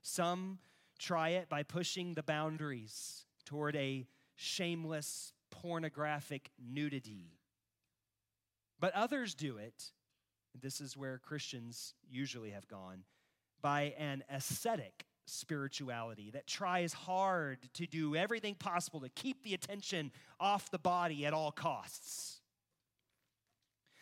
Some 0.00 0.58
try 0.98 1.30
it 1.30 1.48
by 1.48 1.62
pushing 1.62 2.14
the 2.14 2.22
boundaries 2.22 3.26
toward 3.44 3.76
a 3.76 4.06
shameless, 4.36 5.32
pornographic 5.50 6.50
nudity. 6.58 7.38
But 8.80 8.94
others 8.94 9.34
do 9.34 9.58
it, 9.58 9.92
this 10.60 10.80
is 10.80 10.96
where 10.96 11.18
Christians 11.18 11.94
usually 12.10 12.50
have 12.50 12.68
gone, 12.68 13.04
by 13.60 13.94
an 13.98 14.24
ascetic 14.28 15.06
spirituality 15.24 16.30
that 16.32 16.46
tries 16.46 16.92
hard 16.92 17.58
to 17.74 17.86
do 17.86 18.16
everything 18.16 18.54
possible 18.54 19.00
to 19.00 19.08
keep 19.08 19.44
the 19.44 19.54
attention 19.54 20.10
off 20.40 20.70
the 20.70 20.78
body 20.78 21.24
at 21.24 21.32
all 21.32 21.52
costs. 21.52 22.40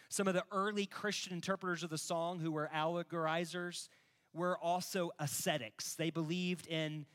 Some 0.08 0.26
of 0.26 0.34
the 0.34 0.44
early 0.50 0.86
Christian 0.86 1.32
interpreters 1.32 1.82
of 1.82 1.90
the 1.90 1.98
song 1.98 2.40
who 2.40 2.50
were 2.50 2.68
allegorizers 2.74 3.88
were 4.32 4.58
also 4.58 5.10
ascetics. 5.18 5.94
They 5.94 6.10
believed 6.10 6.66
in 6.66 7.06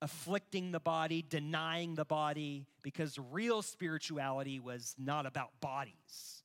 afflicting 0.00 0.70
the 0.70 0.78
body, 0.78 1.24
denying 1.28 1.96
the 1.96 2.04
body, 2.04 2.66
because 2.82 3.18
real 3.32 3.62
spirituality 3.62 4.60
was 4.60 4.94
not 4.98 5.26
about 5.26 5.50
bodies. 5.60 6.37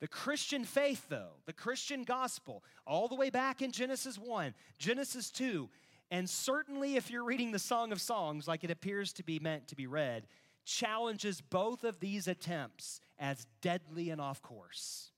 The 0.00 0.08
Christian 0.08 0.64
faith, 0.64 1.06
though, 1.08 1.32
the 1.46 1.52
Christian 1.52 2.04
gospel, 2.04 2.64
all 2.86 3.06
the 3.06 3.14
way 3.14 3.28
back 3.28 3.60
in 3.60 3.70
Genesis 3.70 4.18
1, 4.18 4.54
Genesis 4.78 5.30
2, 5.30 5.68
and 6.10 6.28
certainly 6.28 6.96
if 6.96 7.10
you're 7.10 7.24
reading 7.24 7.52
the 7.52 7.58
Song 7.58 7.92
of 7.92 8.00
Songs 8.00 8.48
like 8.48 8.64
it 8.64 8.70
appears 8.70 9.12
to 9.14 9.22
be 9.22 9.38
meant 9.38 9.68
to 9.68 9.76
be 9.76 9.86
read, 9.86 10.26
challenges 10.64 11.40
both 11.40 11.84
of 11.84 12.00
these 12.00 12.28
attempts 12.28 13.00
as 13.18 13.46
deadly 13.60 14.10
and 14.10 14.20
off 14.20 14.40
course. 14.40 15.10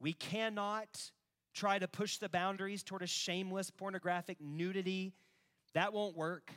We 0.00 0.12
cannot 0.12 1.10
try 1.52 1.78
to 1.78 1.88
push 1.88 2.18
the 2.18 2.28
boundaries 2.28 2.82
toward 2.82 3.02
a 3.02 3.06
shameless 3.06 3.70
pornographic 3.70 4.40
nudity. 4.40 5.12
That 5.74 5.92
won't 5.92 6.16
work. 6.16 6.52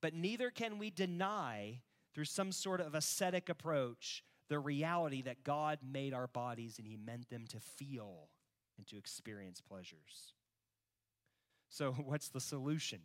But 0.00 0.14
neither 0.14 0.50
can 0.50 0.78
we 0.78 0.90
deny, 0.90 1.80
through 2.14 2.26
some 2.26 2.52
sort 2.52 2.80
of 2.80 2.94
ascetic 2.94 3.48
approach, 3.48 4.22
the 4.48 4.58
reality 4.58 5.22
that 5.22 5.44
God 5.44 5.78
made 5.82 6.14
our 6.14 6.26
bodies 6.26 6.78
and 6.78 6.86
He 6.86 6.96
meant 6.96 7.28
them 7.30 7.46
to 7.48 7.60
feel 7.60 8.28
and 8.76 8.86
to 8.88 8.96
experience 8.96 9.60
pleasures. 9.60 10.32
So, 11.68 11.92
what's 12.04 12.28
the 12.28 12.40
solution? 12.40 13.00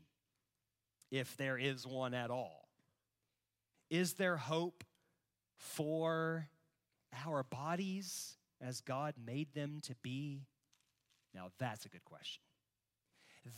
If 1.12 1.38
there 1.38 1.58
is 1.58 1.86
one 1.86 2.14
at 2.14 2.32
all, 2.32 2.70
is 3.90 4.14
there 4.14 4.38
hope 4.38 4.84
for 5.58 6.48
our 7.26 7.44
bodies 7.44 8.38
as 8.60 8.82
God 8.82 9.14
made 9.24 9.54
them 9.54 9.80
to 9.84 9.96
be? 10.02 10.48
Now, 11.36 11.50
that's 11.60 11.86
a 11.86 11.90
good 11.90 12.06
question. 12.06 12.42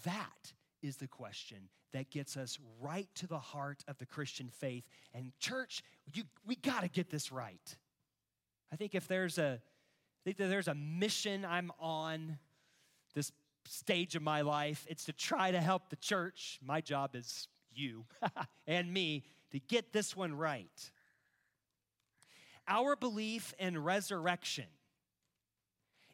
That 0.03 0.53
is 0.85 0.97
the 0.97 1.07
question 1.07 1.69
that 1.93 2.11
gets 2.11 2.37
us 2.37 2.59
right 2.79 3.07
to 3.15 3.27
the 3.27 3.39
heart 3.39 3.83
of 3.87 3.97
the 3.97 4.05
Christian 4.05 4.49
faith. 4.49 4.83
And 5.13 5.31
church, 5.39 5.83
you, 6.13 6.23
we 6.45 6.55
got 6.55 6.81
to 6.81 6.87
get 6.87 7.09
this 7.09 7.31
right. 7.31 7.75
I 8.71 8.75
think 8.75 8.95
if 8.95 9.07
there's 9.07 9.37
a 9.37 9.59
I 9.61 10.21
think 10.23 10.37
there's 10.37 10.67
a 10.67 10.75
mission 10.75 11.45
I'm 11.45 11.71
on 11.79 12.39
this 13.13 13.31
stage 13.67 14.15
of 14.15 14.23
my 14.23 14.41
life, 14.41 14.85
it's 14.89 15.05
to 15.05 15.13
try 15.13 15.51
to 15.51 15.61
help 15.61 15.89
the 15.89 15.95
church. 15.97 16.59
My 16.63 16.81
job 16.81 17.15
is 17.15 17.47
you 17.71 18.05
and 18.67 18.91
me 18.91 19.23
to 19.51 19.59
get 19.59 19.93
this 19.93 20.15
one 20.15 20.33
right. 20.33 20.91
Our 22.67 22.95
belief 22.95 23.53
in 23.59 23.77
resurrection 23.77 24.65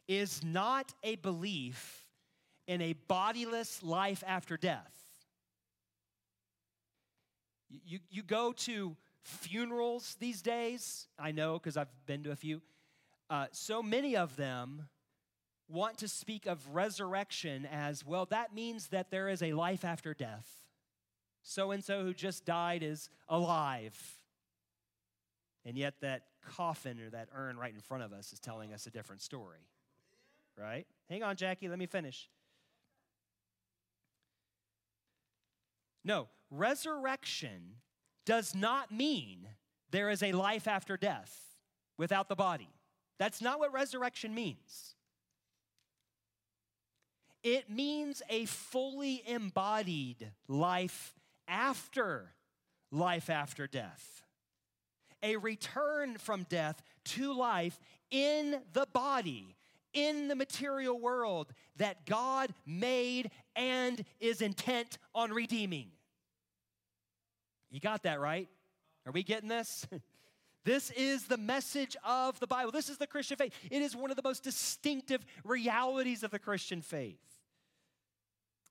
is 0.06 0.44
not 0.44 0.92
a 1.02 1.16
belief 1.16 2.01
in 2.66 2.80
a 2.80 2.92
bodiless 3.08 3.82
life 3.82 4.22
after 4.26 4.56
death. 4.56 4.92
You, 7.68 8.00
you 8.10 8.22
go 8.22 8.52
to 8.52 8.96
funerals 9.22 10.16
these 10.20 10.42
days, 10.42 11.06
I 11.18 11.32
know 11.32 11.54
because 11.54 11.76
I've 11.76 11.88
been 12.06 12.22
to 12.24 12.32
a 12.32 12.36
few. 12.36 12.60
Uh, 13.30 13.46
so 13.52 13.82
many 13.82 14.16
of 14.16 14.36
them 14.36 14.88
want 15.68 15.98
to 15.98 16.08
speak 16.08 16.46
of 16.46 16.74
resurrection 16.74 17.66
as 17.66 18.04
well, 18.04 18.26
that 18.26 18.54
means 18.54 18.88
that 18.88 19.10
there 19.10 19.28
is 19.28 19.42
a 19.42 19.52
life 19.52 19.84
after 19.84 20.12
death. 20.12 20.46
So 21.42 21.70
and 21.70 21.82
so 21.82 22.02
who 22.02 22.14
just 22.14 22.44
died 22.44 22.82
is 22.82 23.08
alive. 23.28 23.96
And 25.64 25.78
yet, 25.78 25.94
that 26.00 26.24
coffin 26.44 27.00
or 27.00 27.10
that 27.10 27.28
urn 27.34 27.56
right 27.56 27.72
in 27.72 27.80
front 27.80 28.02
of 28.02 28.12
us 28.12 28.32
is 28.32 28.40
telling 28.40 28.72
us 28.72 28.86
a 28.86 28.90
different 28.90 29.22
story. 29.22 29.68
Right? 30.58 30.86
Hang 31.08 31.22
on, 31.22 31.36
Jackie, 31.36 31.68
let 31.68 31.78
me 31.78 31.86
finish. 31.86 32.28
No, 36.04 36.28
resurrection 36.50 37.76
does 38.24 38.54
not 38.54 38.92
mean 38.92 39.48
there 39.90 40.10
is 40.10 40.22
a 40.22 40.32
life 40.32 40.66
after 40.66 40.96
death 40.96 41.56
without 41.98 42.28
the 42.28 42.36
body. 42.36 42.68
That's 43.18 43.40
not 43.40 43.58
what 43.58 43.72
resurrection 43.72 44.34
means. 44.34 44.94
It 47.42 47.68
means 47.68 48.22
a 48.28 48.44
fully 48.46 49.22
embodied 49.26 50.30
life 50.48 51.14
after 51.48 52.34
life 52.90 53.30
after 53.30 53.66
death, 53.66 54.22
a 55.22 55.36
return 55.36 56.18
from 56.18 56.44
death 56.48 56.82
to 57.04 57.32
life 57.32 57.80
in 58.10 58.60
the 58.72 58.86
body, 58.92 59.56
in 59.92 60.28
the 60.28 60.36
material 60.36 60.98
world 60.98 61.52
that 61.76 62.06
God 62.06 62.52
made 62.66 63.30
and 63.56 64.04
is 64.20 64.40
intent 64.40 64.98
on 65.14 65.32
redeeming. 65.32 65.88
You 67.70 67.80
got 67.80 68.02
that 68.04 68.20
right? 68.20 68.48
Are 69.06 69.12
we 69.12 69.22
getting 69.22 69.48
this? 69.48 69.86
This 70.64 70.92
is 70.92 71.26
the 71.26 71.36
message 71.36 71.96
of 72.04 72.38
the 72.38 72.46
Bible. 72.46 72.70
This 72.70 72.88
is 72.88 72.96
the 72.96 73.06
Christian 73.06 73.36
faith. 73.36 73.52
It 73.68 73.82
is 73.82 73.96
one 73.96 74.10
of 74.10 74.16
the 74.16 74.22
most 74.22 74.44
distinctive 74.44 75.24
realities 75.44 76.22
of 76.22 76.30
the 76.30 76.38
Christian 76.38 76.82
faith. 76.82 77.18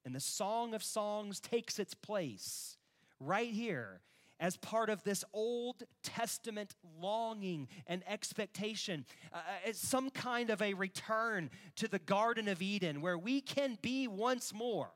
And 0.05 0.15
the 0.15 0.21
Song 0.21 0.73
of 0.73 0.83
Songs 0.83 1.39
takes 1.41 1.79
its 1.79 1.93
place 1.93 2.77
right 3.19 3.51
here 3.51 3.99
as 4.41 4.57
part 4.57 4.89
of 4.89 5.03
this 5.03 5.23
Old 5.31 5.83
Testament 6.01 6.75
longing 6.99 7.67
and 7.85 8.03
expectation. 8.07 9.05
Uh, 9.31 9.37
it's 9.65 9.79
some 9.79 10.09
kind 10.09 10.49
of 10.49 10.61
a 10.63 10.73
return 10.73 11.51
to 11.75 11.87
the 11.87 11.99
Garden 11.99 12.47
of 12.47 12.61
Eden 12.61 13.01
where 13.01 13.17
we 13.17 13.39
can 13.39 13.77
be 13.83 14.07
once 14.07 14.51
more 14.51 14.89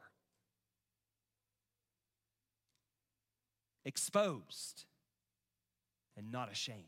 exposed 3.85 4.85
and 6.17 6.31
not 6.31 6.51
ashamed. 6.51 6.81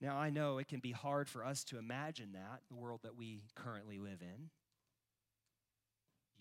Now, 0.00 0.16
I 0.16 0.30
know 0.30 0.58
it 0.58 0.66
can 0.66 0.80
be 0.80 0.90
hard 0.90 1.28
for 1.28 1.44
us 1.44 1.62
to 1.64 1.78
imagine 1.78 2.32
that, 2.32 2.62
the 2.68 2.74
world 2.74 3.00
that 3.04 3.16
we 3.16 3.42
currently 3.54 3.98
live 3.98 4.20
in. 4.22 4.50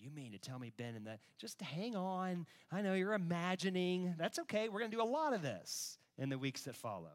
You 0.02 0.10
mean 0.10 0.32
to 0.32 0.40
tell 0.40 0.58
me, 0.58 0.72
Ben, 0.76 0.96
and 0.96 1.06
that 1.06 1.20
just 1.38 1.62
hang 1.62 1.96
on. 1.96 2.48
I 2.72 2.82
know 2.82 2.94
you're 2.94 3.14
imagining. 3.14 4.16
That's 4.18 4.40
okay. 4.40 4.68
We're 4.68 4.80
going 4.80 4.92
to 4.92 4.98
do 4.98 5.04
a 5.04 5.06
lot 5.06 5.34
of 5.34 5.42
this 5.44 6.00
in 6.18 6.30
the 6.30 6.40
weeks 6.40 6.64
that 6.64 6.76
follow. 6.76 7.12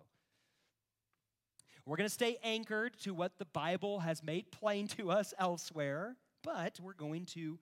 We're 1.85 1.97
going 1.97 2.09
to 2.09 2.15
stay 2.15 2.39
anchored 2.43 2.99
to 3.01 3.13
what 3.13 3.39
the 3.39 3.45
Bible 3.45 4.01
has 4.01 4.23
made 4.23 4.51
plain 4.53 4.89
to 4.89 5.11
us 5.11 5.35
elsewhere, 5.39 6.17
but 6.43 6.79
we're 6.81 6.95
going 6.95 7.27
to 7.27 7.59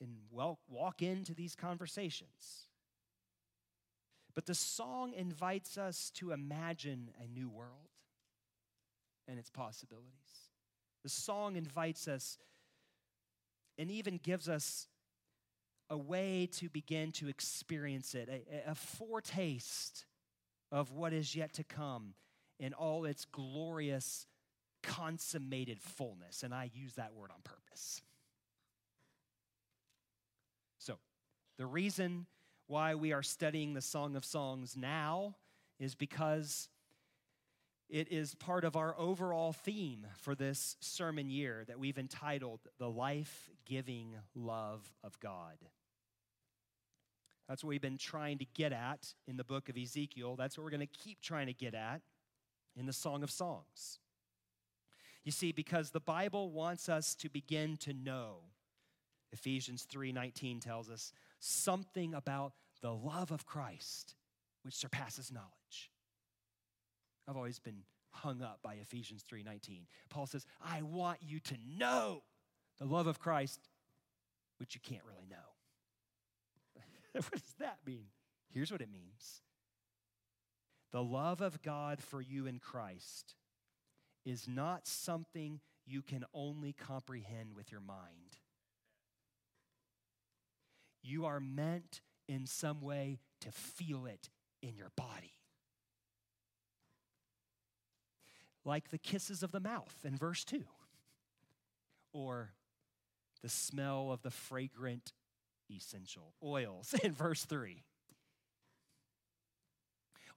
and 0.00 0.16
well, 0.30 0.58
walk 0.68 1.02
into 1.02 1.34
these 1.34 1.54
conversations. 1.54 2.68
But 4.34 4.46
the 4.46 4.54
song 4.54 5.12
invites 5.12 5.76
us 5.76 6.10
to 6.14 6.32
imagine 6.32 7.10
a 7.22 7.26
new 7.26 7.48
world 7.48 7.90
and 9.28 9.38
its 9.38 9.50
possibilities. 9.50 10.50
The 11.02 11.08
song 11.08 11.56
invites 11.56 12.08
us 12.08 12.38
and 13.80 13.90
even 13.90 14.20
gives 14.22 14.46
us 14.46 14.86
a 15.88 15.96
way 15.96 16.46
to 16.52 16.68
begin 16.68 17.12
to 17.12 17.28
experience 17.28 18.14
it, 18.14 18.28
a, 18.28 18.70
a, 18.70 18.74
foretaste 18.74 20.04
of 20.70 20.92
what 20.92 21.14
is 21.14 21.34
yet 21.34 21.54
to 21.54 21.64
come 21.64 22.12
in 22.60 22.74
all 22.74 23.06
its 23.06 23.24
glorious, 23.24 24.26
consummated 24.82 25.80
fullness. 25.80 26.42
And 26.42 26.52
I 26.52 26.70
use 26.74 26.94
that 26.94 27.14
word 27.14 27.30
on 27.30 27.40
purpose. 27.42 28.02
So, 30.78 30.98
the 31.56 31.66
reason 31.66 32.26
why 32.66 32.94
we 32.94 33.14
are 33.14 33.22
studying 33.22 33.72
the 33.72 33.80
Song 33.80 34.14
of 34.14 34.26
Songs 34.26 34.76
now 34.76 35.36
is 35.78 35.94
because 35.94 36.68
it 37.90 38.12
is 38.12 38.34
part 38.36 38.64
of 38.64 38.76
our 38.76 38.94
overall 38.96 39.52
theme 39.52 40.06
for 40.18 40.34
this 40.34 40.76
sermon 40.80 41.28
year 41.28 41.64
that 41.66 41.78
we've 41.78 41.98
entitled 41.98 42.60
The 42.78 42.88
Life 42.88 43.50
Giving 43.66 44.14
Love 44.34 44.92
of 45.02 45.18
God. 45.18 45.56
That's 47.48 47.64
what 47.64 47.70
we've 47.70 47.80
been 47.80 47.98
trying 47.98 48.38
to 48.38 48.44
get 48.54 48.72
at 48.72 49.12
in 49.26 49.36
the 49.36 49.44
book 49.44 49.68
of 49.68 49.76
Ezekiel. 49.76 50.36
That's 50.36 50.56
what 50.56 50.62
we're 50.62 50.70
going 50.70 50.80
to 50.80 50.86
keep 50.86 51.20
trying 51.20 51.48
to 51.48 51.52
get 51.52 51.74
at 51.74 52.00
in 52.76 52.86
the 52.86 52.92
Song 52.92 53.24
of 53.24 53.30
Songs. 53.30 53.98
You 55.24 55.32
see, 55.32 55.50
because 55.50 55.90
the 55.90 56.00
Bible 56.00 56.52
wants 56.52 56.88
us 56.88 57.14
to 57.16 57.28
begin 57.28 57.76
to 57.78 57.92
know 57.92 58.36
Ephesians 59.32 59.86
3:19 59.92 60.60
tells 60.60 60.88
us 60.88 61.12
something 61.40 62.14
about 62.14 62.54
the 62.80 62.94
love 62.94 63.30
of 63.32 63.46
Christ 63.46 64.14
which 64.62 64.74
surpasses 64.74 65.32
knowledge. 65.32 65.59
I've 67.28 67.36
always 67.36 67.58
been 67.58 67.84
hung 68.10 68.42
up 68.42 68.60
by 68.62 68.74
Ephesians 68.74 69.22
3:19. 69.22 69.86
Paul 70.08 70.26
says, 70.26 70.46
"I 70.60 70.82
want 70.82 71.22
you 71.22 71.40
to 71.40 71.56
know 71.58 72.24
the 72.78 72.86
love 72.86 73.06
of 73.06 73.18
Christ 73.18 73.68
which 74.58 74.74
you 74.74 74.80
can't 74.80 75.04
really 75.04 75.26
know." 75.26 75.54
what 77.12 77.30
does 77.30 77.54
that 77.58 77.78
mean? 77.86 78.10
Here's 78.48 78.70
what 78.72 78.80
it 78.80 78.90
means. 78.90 79.42
The 80.90 81.02
love 81.02 81.40
of 81.40 81.62
God 81.62 82.02
for 82.02 82.20
you 82.20 82.46
in 82.46 82.58
Christ 82.58 83.36
is 84.24 84.48
not 84.48 84.86
something 84.86 85.60
you 85.86 86.02
can 86.02 86.24
only 86.34 86.72
comprehend 86.72 87.54
with 87.54 87.70
your 87.70 87.80
mind. 87.80 88.38
You 91.02 91.24
are 91.26 91.40
meant 91.40 92.00
in 92.28 92.46
some 92.46 92.80
way 92.80 93.20
to 93.40 93.50
feel 93.50 94.06
it 94.06 94.30
in 94.62 94.76
your 94.76 94.90
body. 94.96 95.39
Like 98.64 98.90
the 98.90 98.98
kisses 98.98 99.42
of 99.42 99.52
the 99.52 99.60
mouth 99.60 99.94
in 100.04 100.16
verse 100.16 100.44
2, 100.44 100.64
or 102.12 102.52
the 103.42 103.48
smell 103.48 104.12
of 104.12 104.22
the 104.22 104.30
fragrant 104.30 105.12
essential 105.70 106.34
oils 106.42 106.94
in 107.02 107.12
verse 107.12 107.44
3, 107.44 107.82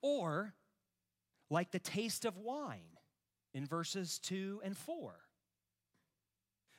or 0.02 0.54
like 1.50 1.72
the 1.72 1.80
taste 1.80 2.26
of 2.26 2.38
wine 2.38 2.98
in 3.54 3.66
verses 3.66 4.20
2 4.20 4.62
and 4.64 4.78
4. 4.78 5.14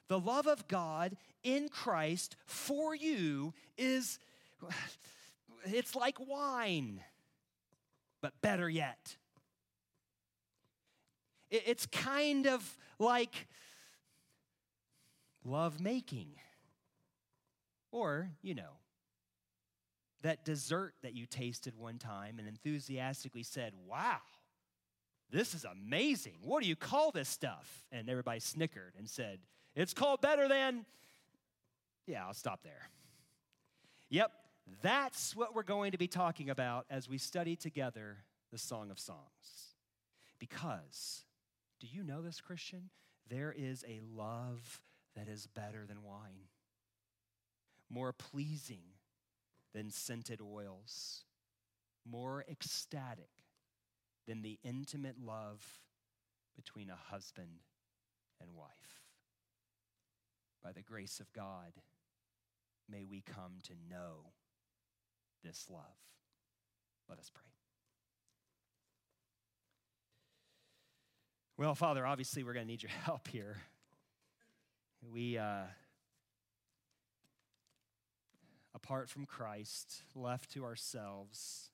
The 0.08 0.18
love 0.18 0.46
of 0.46 0.68
God 0.68 1.16
in 1.42 1.68
Christ 1.68 2.36
for 2.46 2.94
you 2.94 3.54
is, 3.78 4.18
it's 5.64 5.94
like 5.94 6.16
wine, 6.18 7.00
but 8.20 8.32
better 8.42 8.68
yet. 8.68 9.16
It's 11.54 11.86
kind 11.86 12.46
of 12.46 12.78
like 12.98 13.46
love 15.44 15.80
making. 15.80 16.28
Or, 17.92 18.30
you 18.42 18.54
know, 18.54 18.78
that 20.22 20.44
dessert 20.44 20.94
that 21.02 21.14
you 21.14 21.26
tasted 21.26 21.78
one 21.78 21.98
time 21.98 22.38
and 22.38 22.48
enthusiastically 22.48 23.44
said, 23.44 23.72
Wow, 23.86 24.18
this 25.30 25.54
is 25.54 25.64
amazing. 25.64 26.34
What 26.42 26.62
do 26.62 26.68
you 26.68 26.76
call 26.76 27.12
this 27.12 27.28
stuff? 27.28 27.84
And 27.92 28.08
everybody 28.08 28.40
snickered 28.40 28.94
and 28.98 29.08
said, 29.08 29.38
It's 29.76 29.94
called 29.94 30.20
better 30.20 30.48
than. 30.48 30.86
Yeah, 32.06 32.26
I'll 32.26 32.34
stop 32.34 32.62
there. 32.62 32.88
Yep, 34.10 34.30
that's 34.82 35.34
what 35.36 35.54
we're 35.54 35.62
going 35.62 35.92
to 35.92 35.98
be 35.98 36.08
talking 36.08 36.50
about 36.50 36.86
as 36.90 37.08
we 37.08 37.18
study 37.18 37.56
together 37.56 38.18
the 38.50 38.58
Song 38.58 38.90
of 38.90 38.98
Songs. 38.98 39.74
Because, 40.38 41.24
do 41.84 41.90
you 41.94 42.02
know 42.02 42.22
this, 42.22 42.40
Christian? 42.40 42.88
There 43.28 43.54
is 43.56 43.84
a 43.86 44.00
love 44.16 44.80
that 45.14 45.28
is 45.28 45.46
better 45.46 45.84
than 45.86 46.02
wine, 46.02 46.48
more 47.90 48.12
pleasing 48.12 48.84
than 49.74 49.90
scented 49.90 50.40
oils, 50.40 51.24
more 52.08 52.44
ecstatic 52.50 53.28
than 54.26 54.40
the 54.40 54.58
intimate 54.64 55.16
love 55.22 55.62
between 56.56 56.88
a 56.88 57.12
husband 57.12 57.60
and 58.40 58.54
wife. 58.54 58.70
By 60.62 60.72
the 60.72 60.82
grace 60.82 61.20
of 61.20 61.32
God, 61.34 61.72
may 62.90 63.04
we 63.04 63.20
come 63.20 63.58
to 63.64 63.72
know 63.90 64.32
this 65.42 65.66
love. 65.68 65.82
Let 67.10 67.18
us 67.18 67.30
pray. 67.34 67.63
Well, 71.56 71.76
Father, 71.76 72.04
obviously 72.04 72.42
we're 72.42 72.52
going 72.52 72.66
to 72.66 72.70
need 72.70 72.82
your 72.82 72.90
help 73.04 73.28
here. 73.28 73.58
We, 75.12 75.38
uh, 75.38 75.66
apart 78.74 79.08
from 79.08 79.24
Christ, 79.24 80.02
left 80.16 80.50
to 80.54 80.64
ourselves, 80.64 81.70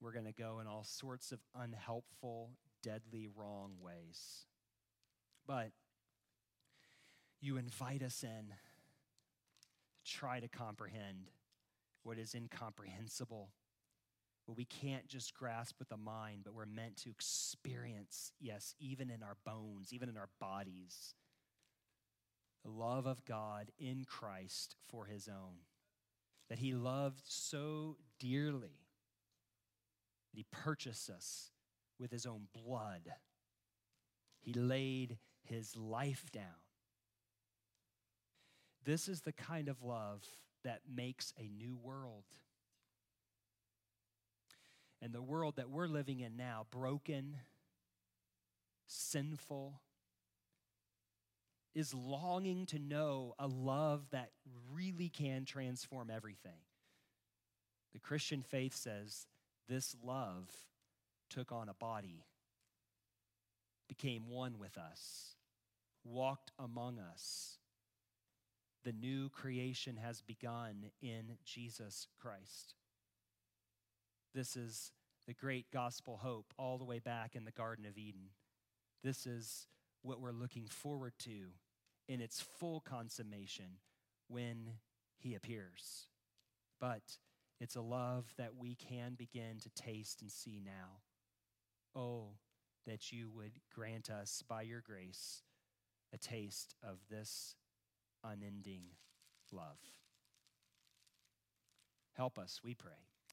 we're 0.00 0.12
going 0.12 0.24
to 0.24 0.32
go 0.32 0.60
in 0.60 0.66
all 0.66 0.84
sorts 0.84 1.30
of 1.30 1.40
unhelpful, 1.54 2.52
deadly, 2.82 3.28
wrong 3.36 3.72
ways. 3.82 4.46
But 5.46 5.72
you 7.42 7.58
invite 7.58 8.02
us 8.02 8.22
in 8.22 8.46
to 8.48 10.10
try 10.10 10.40
to 10.40 10.48
comprehend 10.48 11.32
what 12.02 12.18
is 12.18 12.34
incomprehensible, 12.34 13.50
what 14.46 14.56
we 14.56 14.64
can't 14.64 15.06
just 15.06 15.34
grasp 15.34 15.76
with 15.78 15.88
the 15.88 15.96
mind, 15.96 16.42
but 16.44 16.54
we're 16.54 16.66
meant 16.66 16.96
to 16.98 17.10
experience, 17.10 18.32
yes, 18.40 18.74
even 18.78 19.10
in 19.10 19.22
our 19.22 19.36
bones, 19.46 19.92
even 19.92 20.08
in 20.08 20.16
our 20.16 20.28
bodies, 20.40 21.14
the 22.62 22.70
love 22.70 23.06
of 23.06 23.24
God 23.24 23.70
in 23.78 24.04
Christ 24.04 24.76
for 24.88 25.06
his 25.06 25.28
own. 25.28 25.60
That 26.50 26.58
he 26.58 26.74
loved 26.74 27.22
so 27.26 27.96
dearly 28.18 28.80
that 30.30 30.36
he 30.36 30.44
purchased 30.50 31.08
us 31.08 31.50
with 31.98 32.10
his 32.10 32.26
own 32.26 32.48
blood. 32.52 33.08
He 34.40 34.52
laid 34.52 35.18
his 35.42 35.74
life 35.74 36.30
down. 36.32 36.44
This 38.84 39.08
is 39.08 39.22
the 39.22 39.32
kind 39.32 39.68
of 39.68 39.82
love 39.82 40.22
that 40.64 40.82
makes 40.86 41.32
a 41.38 41.48
new 41.48 41.76
world. 41.76 42.24
And 45.04 45.12
the 45.12 45.20
world 45.20 45.56
that 45.56 45.68
we're 45.68 45.86
living 45.86 46.20
in 46.20 46.34
now, 46.34 46.64
broken, 46.70 47.36
sinful, 48.86 49.82
is 51.74 51.92
longing 51.92 52.64
to 52.64 52.78
know 52.78 53.34
a 53.38 53.46
love 53.46 54.06
that 54.12 54.30
really 54.72 55.10
can 55.10 55.44
transform 55.44 56.08
everything. 56.08 56.56
The 57.92 57.98
Christian 57.98 58.40
faith 58.40 58.74
says 58.74 59.26
this 59.68 59.94
love 60.02 60.48
took 61.28 61.52
on 61.52 61.68
a 61.68 61.74
body, 61.74 62.24
became 63.88 64.30
one 64.30 64.58
with 64.58 64.78
us, 64.78 65.34
walked 66.02 66.50
among 66.58 66.98
us. 66.98 67.58
The 68.84 68.92
new 68.92 69.28
creation 69.28 69.98
has 70.02 70.22
begun 70.22 70.86
in 71.02 71.36
Jesus 71.44 72.06
Christ. 72.18 72.74
This 74.34 74.56
is 74.56 74.92
the 75.26 75.34
great 75.34 75.70
gospel 75.72 76.18
hope 76.20 76.52
all 76.58 76.76
the 76.76 76.84
way 76.84 76.98
back 76.98 77.36
in 77.36 77.44
the 77.44 77.52
Garden 77.52 77.86
of 77.86 77.96
Eden. 77.96 78.30
This 79.02 79.26
is 79.26 79.68
what 80.02 80.20
we're 80.20 80.32
looking 80.32 80.66
forward 80.66 81.12
to 81.20 81.52
in 82.08 82.20
its 82.20 82.40
full 82.40 82.80
consummation 82.80 83.78
when 84.28 84.72
he 85.16 85.34
appears. 85.34 86.08
But 86.80 87.18
it's 87.60 87.76
a 87.76 87.80
love 87.80 88.34
that 88.36 88.56
we 88.56 88.74
can 88.74 89.14
begin 89.14 89.58
to 89.62 89.70
taste 89.70 90.20
and 90.20 90.30
see 90.30 90.60
now. 90.64 91.00
Oh, 91.94 92.30
that 92.86 93.12
you 93.12 93.30
would 93.30 93.52
grant 93.72 94.10
us 94.10 94.42
by 94.46 94.62
your 94.62 94.80
grace 94.80 95.42
a 96.12 96.18
taste 96.18 96.74
of 96.82 96.98
this 97.10 97.54
unending 98.22 98.82
love. 99.52 99.78
Help 102.14 102.38
us, 102.38 102.60
we 102.62 102.74
pray. 102.74 103.13